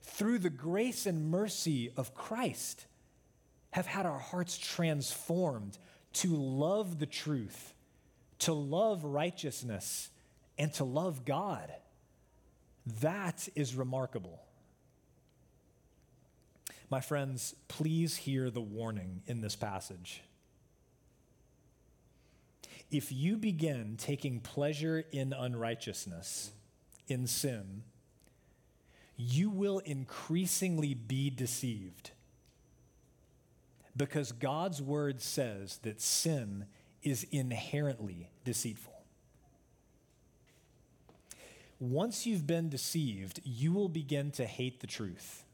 through 0.03 0.39
the 0.39 0.51
grace 0.51 1.07
and 1.07 1.31
mercy 1.31 1.93
of 1.97 2.15
Christ, 2.15 2.87
have 3.71 3.87
had 3.87 4.07
our 4.07 4.19
hearts 4.19 4.59
transformed 4.59 5.79
to 6.15 6.29
love 6.35 6.99
the 6.99 7.07
truth, 7.07 7.75
to 8.41 8.53
love 8.53 9.05
righteousness, 9.05 10.11
and 10.59 10.73
to 10.75 10.85
love 10.85 11.25
God. 11.25 11.73
That 13.01 13.49
is 13.55 13.75
remarkable. 13.75 14.43
My 16.91 17.01
friends, 17.01 17.55
please 17.69 18.17
hear 18.17 18.51
the 18.51 18.61
warning 18.61 19.23
in 19.27 19.41
this 19.41 19.55
passage. 19.55 20.23
If 22.91 23.13
you 23.13 23.37
begin 23.37 23.95
taking 23.97 24.41
pleasure 24.41 25.05
in 25.13 25.33
unrighteousness, 25.33 26.51
in 27.07 27.29
sin, 27.29 27.85
you 29.17 29.51
will 29.51 29.79
increasingly 29.81 30.95
be 30.95 31.31
deceived. 31.31 32.11
Because 33.97 34.33
God's 34.33 34.83
word 34.83 35.21
says 35.21 35.79
that 35.83 36.01
sin 36.01 36.67
is 37.05 37.25
inherently 37.31 38.31
deceitful. 38.45 38.95
Once 41.79 42.27
you've 42.27 42.47
been 42.47 42.69
deceived, 42.69 43.41
you 43.45 43.73
will 43.73 43.89
begin 43.89 44.33
to 44.33 44.45
hate 44.45 44.81
the 44.81 44.87
truth. 44.87 45.45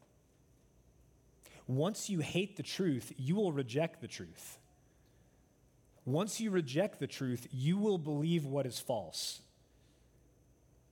Once 1.67 2.09
you 2.09 2.21
hate 2.21 2.57
the 2.57 2.63
truth, 2.63 3.13
you 3.17 3.35
will 3.35 3.53
reject 3.53 4.01
the 4.01 4.09
truth. 4.09 4.59
Once 6.05 6.41
you 6.41 6.51
reject 6.51 7.01
the 7.01 7.07
truth, 7.07 7.49
you 7.51 7.77
will 7.77 7.99
believe 7.99 8.45
what 8.45 8.67
is 8.67 8.79
false. 8.79 9.41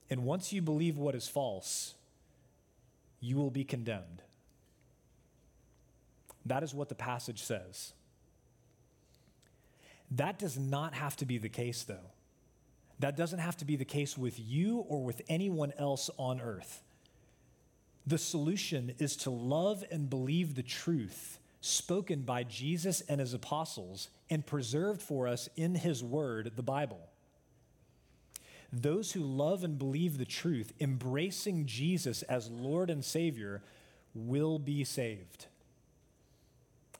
And 0.09 0.25
once 0.25 0.51
you 0.51 0.61
believe 0.61 0.97
what 0.97 1.15
is 1.15 1.27
false, 1.27 1.95
you 3.21 3.37
will 3.37 3.49
be 3.49 3.63
condemned. 3.63 4.21
That 6.45 6.61
is 6.61 6.73
what 6.73 6.89
the 6.89 6.95
passage 6.95 7.41
says. 7.41 7.93
That 10.11 10.37
does 10.37 10.57
not 10.57 10.93
have 10.93 11.15
to 11.17 11.25
be 11.25 11.37
the 11.37 11.49
case, 11.49 11.83
though. 11.83 12.11
That 12.99 13.17
doesn't 13.17 13.39
have 13.39 13.57
to 13.57 13.65
be 13.65 13.75
the 13.75 13.85
case 13.85 14.17
with 14.17 14.39
you 14.39 14.79
or 14.79 15.03
with 15.03 15.21
anyone 15.27 15.73
else 15.77 16.09
on 16.17 16.39
earth. 16.39 16.83
The 18.07 18.17
solution 18.17 18.93
is 18.99 19.15
to 19.17 19.29
love 19.29 19.83
and 19.91 20.09
believe 20.09 20.55
the 20.55 20.63
truth 20.63 21.39
spoken 21.61 22.21
by 22.21 22.43
Jesus 22.43 23.01
and 23.01 23.19
his 23.19 23.33
apostles 23.33 24.09
and 24.29 24.45
preserved 24.45 25.01
for 25.01 25.27
us 25.27 25.49
in 25.55 25.73
his 25.73 26.03
word, 26.03 26.51
the 26.55 26.63
Bible. 26.63 26.99
Those 28.71 29.13
who 29.13 29.21
love 29.21 29.63
and 29.63 29.77
believe 29.77 30.17
the 30.17 30.25
truth, 30.25 30.73
embracing 30.79 31.65
Jesus 31.65 32.21
as 32.23 32.49
Lord 32.49 32.89
and 32.89 33.03
Savior, 33.03 33.63
will 34.13 34.59
be 34.59 34.83
saved. 34.83 35.47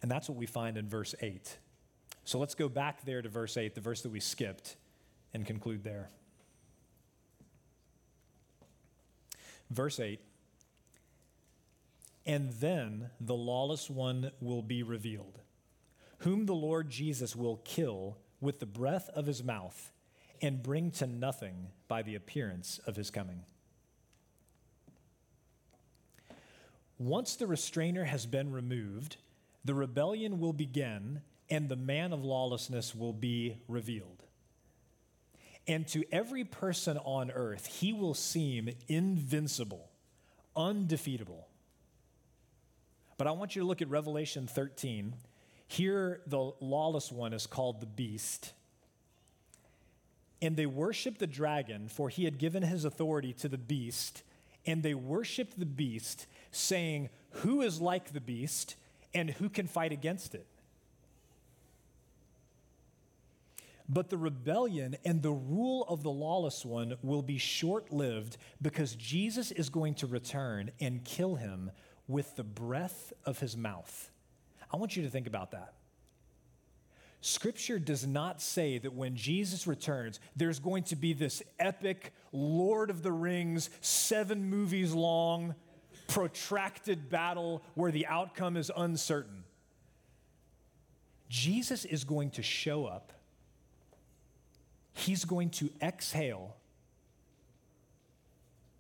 And 0.01 0.09
that's 0.09 0.27
what 0.27 0.37
we 0.37 0.45
find 0.47 0.77
in 0.77 0.87
verse 0.87 1.13
8. 1.21 1.57
So 2.23 2.39
let's 2.39 2.55
go 2.55 2.67
back 2.67 3.05
there 3.05 3.21
to 3.21 3.29
verse 3.29 3.57
8, 3.57 3.75
the 3.75 3.81
verse 3.81 4.01
that 4.01 4.11
we 4.11 4.19
skipped, 4.19 4.77
and 5.33 5.45
conclude 5.45 5.83
there. 5.83 6.09
Verse 9.69 9.99
8 9.99 10.19
and 12.26 12.51
then 12.53 13.09
the 13.19 13.36
lawless 13.36 13.89
one 13.89 14.32
will 14.41 14.61
be 14.61 14.84
revealed, 14.84 15.39
whom 16.19 16.45
the 16.45 16.55
Lord 16.55 16.89
Jesus 16.89 17.36
will 17.36 17.57
kill 17.57 18.17
with 18.41 18.59
the 18.59 18.65
breath 18.65 19.09
of 19.09 19.26
his 19.26 19.43
mouth 19.43 19.91
and 20.41 20.63
bring 20.63 20.91
to 20.91 21.07
nothing 21.07 21.67
by 21.88 22.01
the 22.01 22.15
appearance 22.15 22.80
of 22.86 22.95
his 22.95 23.11
coming. 23.11 23.43
Once 26.97 27.36
the 27.36 27.47
restrainer 27.47 28.05
has 28.05 28.26
been 28.26 28.51
removed, 28.51 29.17
the 29.63 29.73
rebellion 29.73 30.39
will 30.39 30.53
begin 30.53 31.21
and 31.49 31.69
the 31.69 31.76
man 31.76 32.13
of 32.13 32.23
lawlessness 32.23 32.95
will 32.95 33.13
be 33.13 33.57
revealed. 33.67 34.23
And 35.67 35.88
to 35.89 36.03
every 36.11 36.43
person 36.43 36.97
on 36.99 37.32
earth, 37.32 37.65
he 37.65 37.91
will 37.91 38.13
seem 38.13 38.69
invincible, 38.88 39.89
undefeatable. 40.55 41.47
But 43.18 43.28
I 43.28 43.32
want 43.32 43.55
you 43.55 43.61
to 43.61 43.68
look 43.68 43.82
at 43.82 43.89
Revelation 43.89 44.47
13. 44.47 45.13
Here, 45.68 46.22
the 46.28 46.51
lawless 46.59 47.11
one 47.11 47.34
is 47.34 47.47
called 47.47 47.80
the 47.80 47.86
beast. 47.86 48.53
And 50.41 50.57
they 50.57 50.66
worshiped 50.66 51.20
the 51.20 51.28
dragon, 51.28 51.88
for 51.88 52.09
he 52.09 52.26
had 52.26 52.38
given 52.38 52.61
his 52.63 52.86
authority 52.86 53.34
to 53.34 53.49
the 53.49 53.57
beast. 53.57 54.24
And 54.66 54.84
they 54.84 54.93
worshiped 54.93 55.57
the 55.57 55.66
beast, 55.66 56.28
saying, 56.51 57.09
Who 57.32 57.61
is 57.61 57.80
like 57.80 58.11
the 58.11 58.22
beast, 58.22 58.76
and 59.13 59.30
who 59.30 59.49
can 59.49 59.68
fight 59.68 59.91
against 59.91 60.36
it? 60.36 60.45
But 63.88 64.09
the 64.09 64.18
rebellion 64.18 64.97
and 65.05 65.22
the 65.22 65.32
rule 65.32 65.86
of 65.88 66.01
the 66.01 66.11
lawless 66.11 66.66
one 66.66 66.95
will 67.03 67.22
be 67.22 67.38
short 67.38 67.93
lived 67.93 68.38
because 68.61 68.95
Jesus 68.95 69.51
is 69.51 69.70
going 69.70 69.93
to 69.95 70.07
return 70.07 70.72
and 70.80 71.03
kill 71.03 71.36
him 71.36 71.70
with 72.07 72.35
the 72.35 72.43
breath 72.43 73.13
of 73.25 73.39
his 73.39 73.55
mouth. 73.57 74.11
I 74.71 74.77
want 74.77 74.95
you 74.95 75.03
to 75.03 75.09
think 75.09 75.27
about 75.27 75.51
that. 75.51 75.73
Scripture 77.21 77.79
does 77.79 78.05
not 78.05 78.41
say 78.41 78.77
that 78.77 78.93
when 78.93 79.15
Jesus 79.15 79.65
returns, 79.65 80.19
there's 80.35 80.59
going 80.59 80.83
to 80.83 80.95
be 80.95 81.13
this 81.13 81.41
epic 81.59 82.13
Lord 82.31 82.89
of 82.89 83.01
the 83.01 83.11
Rings, 83.11 83.69
seven 83.81 84.49
movies 84.49 84.93
long, 84.93 85.55
protracted 86.07 87.09
battle 87.09 87.63
where 87.73 87.91
the 87.91 88.05
outcome 88.05 88.57
is 88.57 88.71
uncertain. 88.75 89.43
Jesus 91.29 91.83
is 91.85 92.03
going 92.03 92.29
to 92.31 92.43
show 92.43 92.85
up 92.85 93.13
he's 94.95 95.25
going 95.25 95.49
to 95.51 95.69
exhale, 95.81 96.55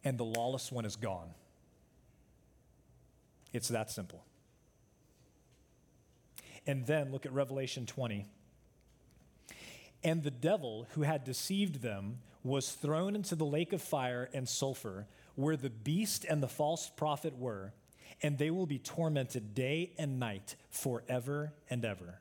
and 0.03 0.17
the 0.17 0.23
lawless 0.23 0.71
one 0.71 0.85
is 0.85 0.95
gone. 0.95 1.29
It's 3.55 3.69
that 3.69 3.89
simple. 3.89 4.25
And 6.67 6.85
then 6.85 7.13
look 7.13 7.25
at 7.25 7.31
Revelation 7.31 7.85
20. 7.85 8.25
And 10.03 10.23
the 10.23 10.31
devil 10.31 10.87
who 10.91 11.03
had 11.03 11.23
deceived 11.23 11.81
them 11.81 12.17
was 12.43 12.73
thrown 12.73 13.15
into 13.15 13.33
the 13.33 13.45
lake 13.45 13.71
of 13.71 13.81
fire 13.81 14.29
and 14.33 14.49
sulfur, 14.49 15.07
where 15.35 15.55
the 15.55 15.69
beast 15.69 16.25
and 16.25 16.43
the 16.43 16.49
false 16.49 16.91
prophet 16.97 17.37
were, 17.37 17.71
and 18.21 18.37
they 18.37 18.51
will 18.51 18.65
be 18.65 18.77
tormented 18.77 19.55
day 19.55 19.93
and 19.97 20.19
night 20.19 20.55
forever 20.69 21.53
and 21.69 21.85
ever. 21.85 22.19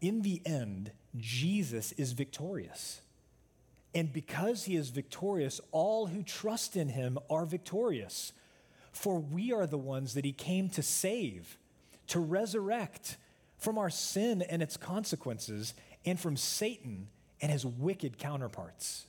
In 0.00 0.22
the 0.22 0.40
end, 0.46 0.90
Jesus 1.18 1.92
is 1.92 2.12
victorious. 2.12 3.02
And 3.94 4.10
because 4.10 4.64
he 4.64 4.74
is 4.74 4.88
victorious, 4.88 5.60
all 5.70 6.06
who 6.06 6.22
trust 6.22 6.76
in 6.76 6.88
him 6.88 7.18
are 7.28 7.44
victorious. 7.44 8.32
For 8.94 9.18
we 9.18 9.52
are 9.52 9.66
the 9.66 9.76
ones 9.76 10.14
that 10.14 10.24
he 10.24 10.32
came 10.32 10.70
to 10.70 10.82
save, 10.82 11.58
to 12.06 12.20
resurrect 12.20 13.18
from 13.58 13.76
our 13.76 13.90
sin 13.90 14.40
and 14.40 14.62
its 14.62 14.76
consequences, 14.76 15.74
and 16.06 16.18
from 16.18 16.36
Satan 16.36 17.08
and 17.40 17.50
his 17.50 17.66
wicked 17.66 18.18
counterparts. 18.18 19.06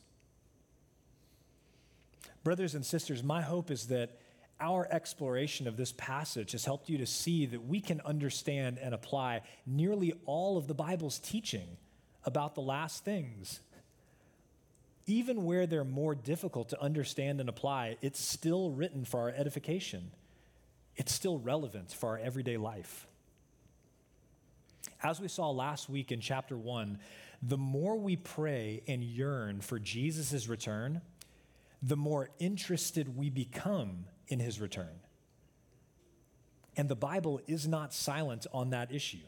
Brothers 2.44 2.76
and 2.76 2.86
sisters, 2.86 3.24
my 3.24 3.42
hope 3.42 3.70
is 3.72 3.88
that 3.88 4.20
our 4.60 4.88
exploration 4.90 5.68
of 5.68 5.78
this 5.78 5.92
passage 5.92 6.54
has 6.54 6.66
helped 6.66 6.90
you 6.90 6.98
to 6.98 7.06
see 7.06 7.46
that 7.46 7.68
we 7.68 7.80
can 7.80 8.02
understand 8.02 8.80
and 8.82 8.94
apply 8.94 9.42
nearly 9.66 10.14
all 10.26 10.58
of 10.58 10.68
the 10.68 10.74
Bible's 10.74 11.20
teaching 11.20 11.78
about 12.24 12.56
the 12.56 12.62
last 12.62 13.06
things. 13.06 13.60
Even 15.08 15.43
where 15.43 15.68
they're 15.68 15.84
more 15.84 16.16
difficult 16.16 16.70
to 16.70 16.82
understand 16.82 17.39
and 17.39 17.47
apply, 17.47 17.97
it's 18.01 18.20
still 18.20 18.72
written 18.72 19.06
for 19.06 19.22
our 19.22 19.30
edification. 19.30 20.12
It's 20.95 21.14
still 21.14 21.38
relevant 21.38 21.91
for 21.91 22.10
our 22.10 22.18
everyday 22.18 22.58
life. 22.58 23.06
As 25.03 25.20
we 25.20 25.28
saw 25.28 25.51
last 25.51 25.89
week 25.89 26.12
in 26.12 26.22
chapter 26.22 26.58
one, 26.58 26.99
the 27.41 27.58
more 27.58 27.95
we 27.95 28.16
pray 28.16 28.82
and 28.88 29.03
yearn 29.03 29.62
for 29.62 29.78
Jesus' 29.78 30.47
return, 30.47 31.01
the 31.84 31.97
more 31.97 32.30
interested 32.39 33.16
we 33.16 33.30
become 33.30 34.06
in 34.28 34.39
his 34.39 34.60
return. 34.60 35.01
And 36.78 36.89
the 36.89 36.95
Bible 36.95 37.39
is 37.45 37.68
not 37.68 37.93
silent 37.93 38.47
on 38.51 38.72
that 38.72 38.91
issue. 38.91 39.28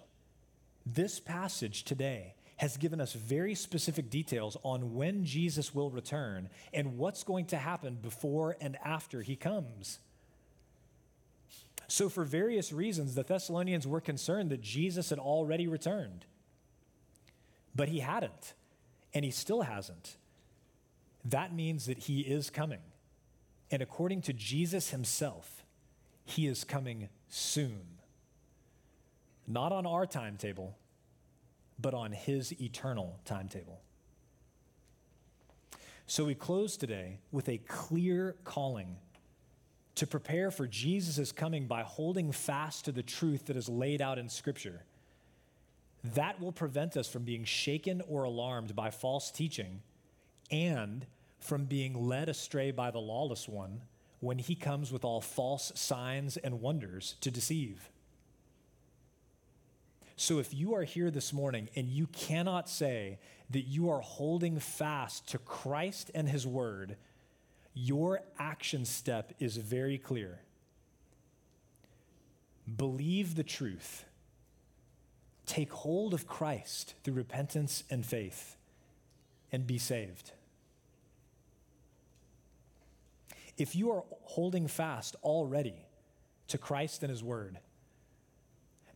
This 0.86 1.20
passage 1.20 1.84
today 1.84 2.34
has 2.58 2.78
given 2.78 3.00
us 3.00 3.14
very 3.14 3.56
specific 3.56 4.10
details 4.10 4.58
on 4.64 4.96
when 4.96 5.24
Jesus 5.24 5.74
will 5.74 5.90
return 5.90 6.50
and 6.74 6.98
what's 6.98 7.24
going 7.24 7.46
to 7.46 7.58
happen 7.58 7.98
before 8.02 8.58
and 8.60 8.78
after 8.84 9.22
he 9.22 9.36
comes. 9.36 10.00
So, 11.88 12.10
for 12.10 12.26
various 12.26 12.74
reasons, 12.74 13.16
the 13.16 13.24
Thessalonians 13.24 13.88
were 13.88 14.02
concerned 14.02 14.50
that 14.50 14.62
Jesus 14.62 15.10
had 15.10 15.20
already 15.20 15.68
returned. 15.68 16.26
But 17.76 17.90
he 17.90 18.00
hadn't, 18.00 18.54
and 19.14 19.24
he 19.24 19.32
still 19.32 19.62
hasn't. 19.62 20.18
That 21.24 21.54
means 21.54 21.86
that 21.86 22.00
he 22.00 22.22
is 22.22 22.50
coming. 22.50 22.82
And 23.70 23.82
according 23.82 24.22
to 24.24 24.34
Jesus 24.34 24.90
himself, 24.90 25.66
he 26.26 26.48
is 26.48 26.64
coming 26.64 27.10
soon. 27.30 27.82
Not 29.48 29.72
on 29.72 29.86
our 29.86 30.06
timetable, 30.06 30.76
but 31.80 31.94
on 31.94 32.12
his 32.12 32.60
eternal 32.62 33.20
timetable. 33.26 33.82
So 36.06 36.24
we 36.26 36.36
close 36.36 36.78
today 36.78 37.20
with 37.32 37.50
a 37.50 37.58
clear 37.58 38.36
calling 38.44 38.96
to 39.96 40.08
prepare 40.08 40.52
for 40.52 40.68
Jesus' 40.68 41.32
coming 41.32 41.68
by 41.68 41.82
holding 41.82 42.32
fast 42.32 42.86
to 42.86 42.92
the 42.92 43.04
truth 43.04 43.48
that 43.48 43.58
is 43.58 43.68
laid 43.68 44.02
out 44.02 44.18
in 44.18 44.30
Scripture. 44.30 44.84
That 46.16 46.40
will 46.40 46.52
prevent 46.52 46.96
us 46.96 47.10
from 47.10 47.24
being 47.24 47.44
shaken 47.44 48.02
or 48.08 48.24
alarmed 48.24 48.76
by 48.76 48.92
false 48.92 49.32
teaching 49.32 49.82
and 50.52 51.06
from 51.40 51.66
being 51.66 52.08
led 52.08 52.30
astray 52.30 52.72
by 52.72 52.92
the 52.92 53.00
lawless 53.00 53.48
one 53.48 53.82
when 54.20 54.40
he 54.40 54.56
comes 54.56 54.92
with 54.92 55.04
all 55.04 55.22
false 55.22 55.72
signs 55.76 56.38
and 56.38 56.62
wonders 56.62 57.16
to 57.22 57.32
deceive. 57.32 57.90
So 60.20 60.40
if 60.40 60.52
you 60.52 60.74
are 60.74 60.84
here 60.84 61.12
this 61.12 61.32
morning 61.32 61.70
and 61.76 61.88
you 61.88 62.08
cannot 62.08 62.68
say 62.68 63.20
that 63.52 63.68
you 63.68 63.92
are 63.92 64.02
holding 64.02 64.60
fast 64.60 65.28
to 65.30 65.38
Christ 65.38 66.10
and 66.16 66.28
his 66.28 66.46
word, 66.46 66.98
your 67.76 68.22
action 68.40 68.84
step 68.84 69.32
is 69.40 69.58
very 69.58 70.00
clear. 70.00 70.40
Believe 72.76 73.36
the 73.36 73.44
truth. 73.44 74.06
Take 75.46 75.72
hold 75.72 76.16
of 76.16 76.28
Christ 76.28 76.96
through 77.04 77.14
repentance 77.14 77.84
and 77.92 78.04
faith 78.04 78.58
and 79.52 79.68
be 79.68 79.78
saved. 79.78 80.32
If 83.56 83.76
you 83.76 83.92
are 83.92 84.04
holding 84.24 84.68
fast 84.68 85.16
already 85.24 85.86
to 86.48 86.58
Christ 86.58 87.04
and 87.04 87.12
His 87.12 87.24
Word, 87.24 87.60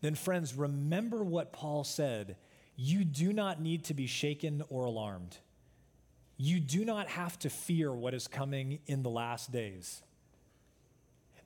then, 0.01 0.15
friends, 0.15 0.55
remember 0.55 1.23
what 1.23 1.53
Paul 1.53 1.83
said. 1.83 2.35
You 2.75 3.05
do 3.05 3.31
not 3.31 3.61
need 3.61 3.85
to 3.85 3.93
be 3.93 4.07
shaken 4.07 4.63
or 4.69 4.85
alarmed. 4.85 5.37
You 6.37 6.59
do 6.59 6.83
not 6.83 7.07
have 7.09 7.37
to 7.39 7.49
fear 7.49 7.93
what 7.93 8.15
is 8.15 8.27
coming 8.27 8.79
in 8.87 9.03
the 9.03 9.11
last 9.11 9.51
days. 9.51 10.01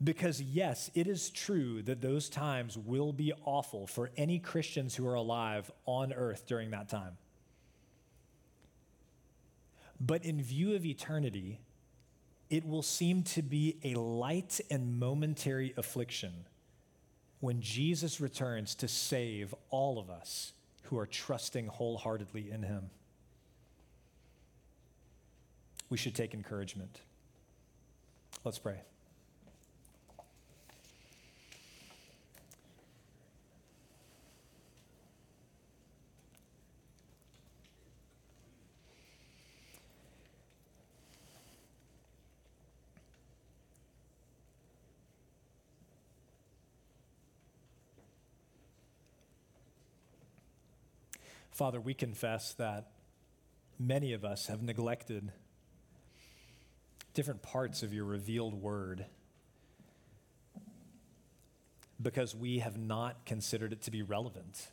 Because, 0.01 0.41
yes, 0.41 0.89
it 0.93 1.07
is 1.07 1.29
true 1.29 1.81
that 1.83 2.01
those 2.01 2.29
times 2.29 2.77
will 2.77 3.11
be 3.11 3.33
awful 3.43 3.87
for 3.87 4.11
any 4.15 4.39
Christians 4.39 4.95
who 4.95 5.05
are 5.05 5.15
alive 5.15 5.69
on 5.85 6.13
earth 6.13 6.45
during 6.47 6.71
that 6.71 6.87
time. 6.87 7.17
But 9.99 10.23
in 10.23 10.41
view 10.41 10.75
of 10.75 10.85
eternity, 10.85 11.59
it 12.49 12.65
will 12.65 12.81
seem 12.81 13.23
to 13.23 13.41
be 13.41 13.77
a 13.83 13.95
light 13.95 14.61
and 14.69 14.97
momentary 14.97 15.73
affliction 15.75 16.45
when 17.45 17.61
Jesus 17.61 18.19
returns 18.19 18.73
to 18.73 18.87
save 18.87 19.53
all 19.69 19.99
of 19.99 20.09
us 20.09 20.53
who 20.85 20.97
are 20.97 21.05
trusting 21.05 21.67
wholeheartedly 21.67 22.49
in 22.49 22.63
him. 22.63 22.89
We 25.91 25.97
should 25.97 26.15
take 26.15 26.33
encouragement. 26.33 27.01
Let's 28.43 28.57
pray. 28.57 28.77
Father, 51.55 51.79
we 51.79 51.93
confess 51.93 52.51
that 52.55 52.91
many 53.79 54.11
of 54.11 54.25
us 54.25 54.47
have 54.47 54.61
neglected 54.61 55.31
different 57.13 57.41
parts 57.41 57.81
of 57.81 57.93
your 57.93 58.03
revealed 58.03 58.53
word 58.53 59.05
because 62.01 62.35
we 62.35 62.59
have 62.59 62.77
not 62.77 63.25
considered 63.25 63.71
it 63.71 63.83
to 63.83 63.89
be 63.89 64.01
relevant. 64.01 64.67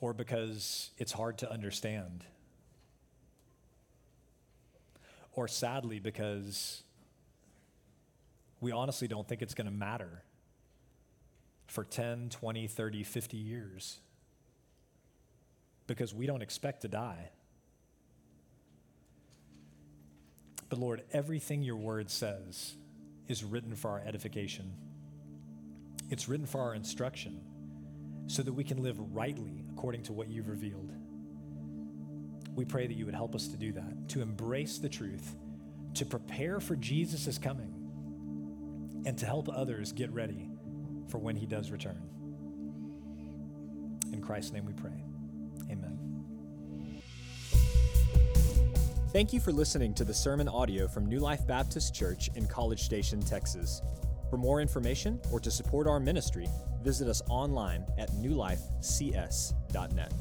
Or 0.00 0.12
because 0.12 0.90
it's 0.98 1.12
hard 1.12 1.38
to 1.38 1.52
understand. 1.52 2.24
Or 5.34 5.46
sadly, 5.46 6.00
because 6.00 6.82
we 8.60 8.72
honestly 8.72 9.06
don't 9.06 9.28
think 9.28 9.40
it's 9.40 9.54
going 9.54 9.68
to 9.68 9.72
matter 9.72 10.24
for 11.68 11.84
10, 11.84 12.30
20, 12.30 12.66
30, 12.66 13.04
50 13.04 13.36
years 13.36 13.98
because 15.86 16.14
we 16.14 16.26
don't 16.26 16.42
expect 16.42 16.82
to 16.82 16.88
die. 16.88 17.30
But 20.68 20.78
Lord, 20.78 21.02
everything 21.12 21.62
your 21.62 21.76
word 21.76 22.10
says 22.10 22.74
is 23.26 23.44
written 23.44 23.74
for 23.74 23.90
our 23.90 24.00
edification. 24.00 24.72
It's 26.10 26.28
written 26.28 26.46
for 26.46 26.60
our 26.60 26.74
instruction 26.74 27.40
so 28.26 28.42
that 28.42 28.52
we 28.52 28.64
can 28.64 28.82
live 28.82 28.98
rightly 29.14 29.64
according 29.70 30.02
to 30.04 30.12
what 30.12 30.28
you've 30.28 30.48
revealed. 30.48 30.92
We 32.54 32.64
pray 32.64 32.86
that 32.86 32.94
you 32.94 33.06
would 33.06 33.14
help 33.14 33.34
us 33.34 33.48
to 33.48 33.56
do 33.56 33.72
that, 33.72 34.08
to 34.10 34.20
embrace 34.20 34.78
the 34.78 34.88
truth, 34.88 35.36
to 35.94 36.04
prepare 36.04 36.60
for 36.60 36.76
Jesus' 36.76 37.38
coming, 37.38 37.74
and 39.06 39.16
to 39.18 39.26
help 39.26 39.48
others 39.48 39.92
get 39.92 40.10
ready 40.12 40.47
for 41.08 41.18
when 41.18 41.36
he 41.36 41.46
does 41.46 41.70
return. 41.70 42.00
In 44.12 44.20
Christ's 44.20 44.52
name 44.52 44.66
we 44.66 44.72
pray. 44.72 45.04
Amen. 45.70 45.98
Thank 49.12 49.32
you 49.32 49.40
for 49.40 49.52
listening 49.52 49.94
to 49.94 50.04
the 50.04 50.14
sermon 50.14 50.48
audio 50.48 50.86
from 50.86 51.06
New 51.06 51.18
Life 51.18 51.46
Baptist 51.46 51.94
Church 51.94 52.30
in 52.34 52.46
College 52.46 52.82
Station, 52.82 53.20
Texas. 53.20 53.80
For 54.28 54.36
more 54.36 54.60
information 54.60 55.18
or 55.32 55.40
to 55.40 55.50
support 55.50 55.86
our 55.86 55.98
ministry, 55.98 56.46
visit 56.82 57.08
us 57.08 57.22
online 57.28 57.86
at 57.96 58.10
newlifecs.net. 58.12 60.12